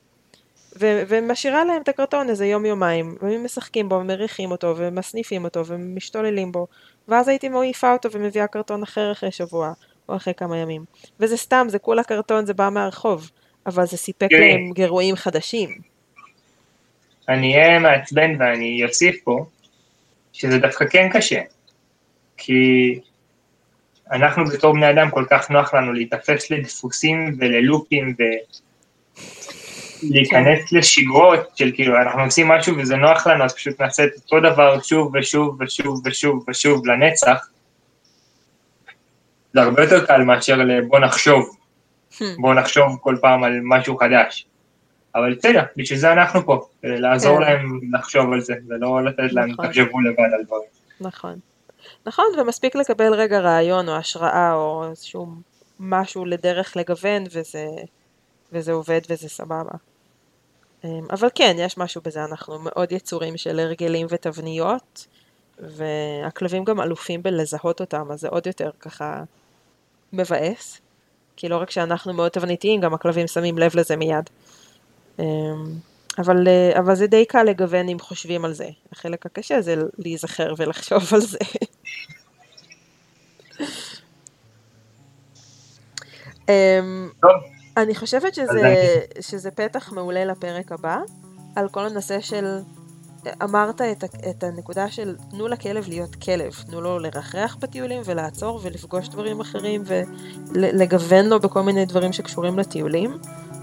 ו- 0.80 1.02
ומשאירה 1.08 1.64
להם 1.64 1.82
את 1.82 1.88
הקרטון 1.88 2.30
איזה 2.30 2.46
יום-יומיים, 2.46 3.16
והם 3.22 3.44
משחקים 3.44 3.88
בו, 3.88 3.94
ומריחים 3.94 4.50
אותו, 4.50 4.74
ומסניפים 4.76 5.44
אותו, 5.44 5.66
ומשתוללים 5.66 6.52
בו, 6.52 6.66
ואז 7.08 7.28
הייתי 7.28 7.48
מעיפה 7.48 7.92
אותו 7.92 8.10
ומביאה 8.12 8.46
קרטון 8.46 8.82
אחר 8.82 9.12
אחרי 9.12 9.30
שבוע, 9.30 9.72
או 10.08 10.16
אחרי 10.16 10.34
כמה 10.34 10.58
ימים. 10.58 10.84
וזה 11.20 11.36
סתם, 11.36 11.66
זה 11.70 11.78
כולה 11.78 12.04
קרטון, 12.04 12.46
זה 12.46 12.54
בא 12.54 12.68
מהרחוב, 12.68 13.30
אבל 13.66 13.86
זה 13.86 13.96
סיפק 13.96 14.28
תראי. 14.30 14.50
להם 14.52 14.72
גירויים 14.72 15.16
חדשים. 15.16 15.93
אני 17.28 17.56
אהיה 17.56 17.78
מעצבן 17.78 18.36
ואני 18.38 18.84
אוסיף 18.84 19.16
פה, 19.24 19.46
שזה 20.32 20.58
דווקא 20.58 20.84
כן 20.90 21.08
קשה, 21.12 21.40
כי 22.36 23.00
אנחנו 24.12 24.44
בתור 24.44 24.72
בני 24.72 24.90
אדם 24.90 25.10
כל 25.10 25.24
כך 25.30 25.50
נוח 25.50 25.74
לנו 25.74 25.92
להיתפס 25.92 26.50
לדפוסים 26.50 27.36
וללופים 27.40 28.14
ולהיכנס 30.02 30.72
לשגרות 30.72 31.56
של 31.56 31.70
כאילו 31.74 31.96
אנחנו 31.96 32.22
עושים 32.22 32.48
משהו 32.48 32.76
וזה 32.78 32.96
נוח 32.96 33.26
לנו 33.26 33.44
אז 33.44 33.54
פשוט 33.54 33.80
נעשה 33.80 34.04
את 34.04 34.10
אותו 34.16 34.40
דבר 34.40 34.80
שוב 34.80 35.14
ושוב 35.14 35.56
ושוב 35.60 36.02
ושוב 36.06 36.44
ושוב 36.48 36.86
לנצח. 36.86 37.48
זה 39.52 39.62
הרבה 39.62 39.82
יותר 39.82 40.06
קל 40.06 40.22
מאשר 40.22 40.56
לבוא 40.56 40.98
נחשוב, 40.98 41.56
בוא 42.38 42.54
נחשוב 42.54 42.98
כל 43.00 43.16
פעם 43.20 43.44
על 43.44 43.60
משהו 43.62 43.96
חדש. 43.96 44.46
אבל 45.14 45.34
בסדר, 45.34 45.62
בשביל 45.76 45.98
זה 45.98 46.12
אנחנו 46.12 46.46
פה, 46.46 46.66
כדי 46.82 47.00
לעזור 47.00 47.36
כן. 47.36 47.42
להם 47.42 47.80
לחשוב 47.92 48.32
על 48.32 48.40
זה, 48.40 48.54
ולא 48.68 49.04
לתת 49.04 49.32
להם, 49.32 49.50
נכון. 49.50 49.66
תחשבו 49.66 50.00
לבד 50.00 50.34
על 50.38 50.44
דברים. 50.44 50.68
נכון. 51.00 51.38
נכון, 52.06 52.24
ומספיק 52.38 52.74
לקבל 52.74 53.14
רגע 53.14 53.40
רעיון 53.40 53.88
או 53.88 53.96
השראה 53.96 54.54
או 54.54 54.90
איזשהו 54.90 55.26
משהו 55.80 56.24
לדרך 56.24 56.76
לגוון 56.76 57.24
וזה, 57.30 57.66
וזה 58.52 58.72
עובד 58.72 59.00
וזה 59.10 59.28
סבבה. 59.28 59.72
אמ, 60.84 61.06
אבל 61.10 61.28
כן, 61.34 61.56
יש 61.58 61.78
משהו 61.78 62.00
בזה, 62.04 62.24
אנחנו 62.24 62.58
מאוד 62.58 62.92
יצורים 62.92 63.36
של 63.36 63.60
הרגלים 63.60 64.06
ותבניות, 64.10 65.06
והכלבים 65.58 66.64
גם 66.64 66.80
אלופים 66.80 67.22
בלזהות 67.22 67.80
אותם, 67.80 68.06
אז 68.10 68.20
זה 68.20 68.28
עוד 68.28 68.46
יותר 68.46 68.70
ככה 68.80 69.22
מבאס. 70.12 70.80
כי 71.36 71.48
לא 71.48 71.56
רק 71.56 71.70
שאנחנו 71.70 72.12
מאוד 72.12 72.30
תבניתיים, 72.30 72.80
גם 72.80 72.94
הכלבים 72.94 73.26
שמים 73.26 73.58
לב 73.58 73.76
לזה 73.76 73.96
מיד. 73.96 74.30
אמ, 75.18 75.24
אבל, 76.18 76.48
אה, 76.48 76.78
אבל 76.78 76.94
זה 76.94 77.06
די 77.06 77.24
קל 77.24 77.42
לגוון 77.42 77.88
אם 77.88 77.98
חושבים 77.98 78.44
על 78.44 78.52
זה. 78.52 78.68
החלק 78.92 79.26
הקשה 79.26 79.60
זה 79.60 79.74
להיזכר 79.98 80.54
ולחשוב 80.56 81.02
על 81.14 81.20
זה. 81.20 81.38
אמ, 86.48 87.08
טוב, 87.20 87.30
אני 87.76 87.94
חושבת 87.94 88.34
שזה, 88.34 88.74
שזה 89.20 89.50
פתח 89.50 89.92
מעולה 89.92 90.24
לפרק 90.24 90.72
הבא, 90.72 90.98
על 91.56 91.68
כל 91.68 91.86
הנושא 91.86 92.20
של, 92.20 92.58
אמרת 93.42 93.80
את, 93.80 94.04
את 94.30 94.44
הנקודה 94.44 94.90
של 94.90 95.16
תנו 95.30 95.48
לכלב 95.48 95.88
להיות 95.88 96.14
כלב, 96.14 96.52
תנו 96.66 96.80
לו 96.80 96.98
לרחרח 96.98 97.56
בטיולים 97.60 98.02
ולעצור 98.04 98.60
ולפגוש 98.62 99.08
דברים 99.08 99.40
אחרים 99.40 99.82
ולגוון 99.86 101.26
לו 101.26 101.40
בכל 101.40 101.62
מיני 101.62 101.86
דברים 101.86 102.12
שקשורים 102.12 102.58
לטיולים, 102.58 103.18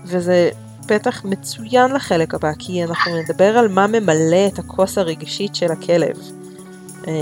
וזה 0.05 0.49
פתח 0.88 1.26
מצוין 1.26 1.91
לחלק 1.94 2.34
הבא, 2.34 2.52
כי 2.60 2.84
אנחנו 2.84 3.12
נדבר 3.17 3.58
על 3.58 3.67
מה 3.67 3.88
ממלא 3.88 4.48
את 4.54 4.60
הכוס 4.60 4.98
הרגשית 4.98 5.56
של 5.56 5.72
הכלב. 5.72 6.17
אמ, 7.08 7.13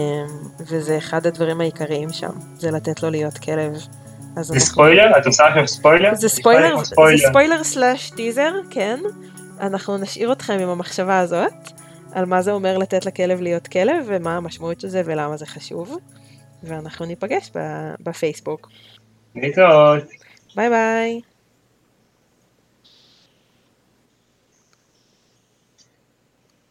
וזה 0.59 0.97
אחד 0.97 1.27
הדברים 1.27 1.61
העיקריים 1.61 2.09
שם, 2.13 2.29
זה 2.57 2.71
לתת 2.71 3.03
לו 3.03 3.09
להיות 3.09 3.37
כלב. 3.37 3.73
זה 3.75 3.87
אנחנו- 4.37 4.59
ספוילר? 4.59 5.17
את 5.17 5.25
עושה 5.25 5.47
עכשיו 5.47 5.67
ספוילר? 5.67 6.15
זה 6.15 6.29
ספוילר, 6.29 6.83
זה 6.83 7.27
ספוילר 7.29 7.63
סלאש 7.63 8.09
טיזר, 8.09 8.51
כן. 8.69 8.99
אנחנו 9.61 9.97
נשאיר 9.97 10.31
אתכם 10.31 10.57
עם 10.61 10.69
המחשבה 10.69 11.19
הזאת, 11.19 11.53
על 12.11 12.25
מה 12.25 12.41
זה 12.41 12.51
אומר 12.51 12.77
לתת 12.77 13.05
לכלב 13.05 13.41
להיות 13.41 13.67
כלב, 13.67 14.05
ומה 14.07 14.37
המשמעות 14.37 14.79
של 14.81 14.87
זה 14.87 15.01
ולמה 15.05 15.37
זה 15.37 15.45
חשוב. 15.45 15.97
ואנחנו 16.63 17.05
ניפגש 17.05 17.51
בפייסבוק. 17.99 18.69
להתראות. 19.35 20.03
ביי 20.55 20.69
ביי. 20.69 21.21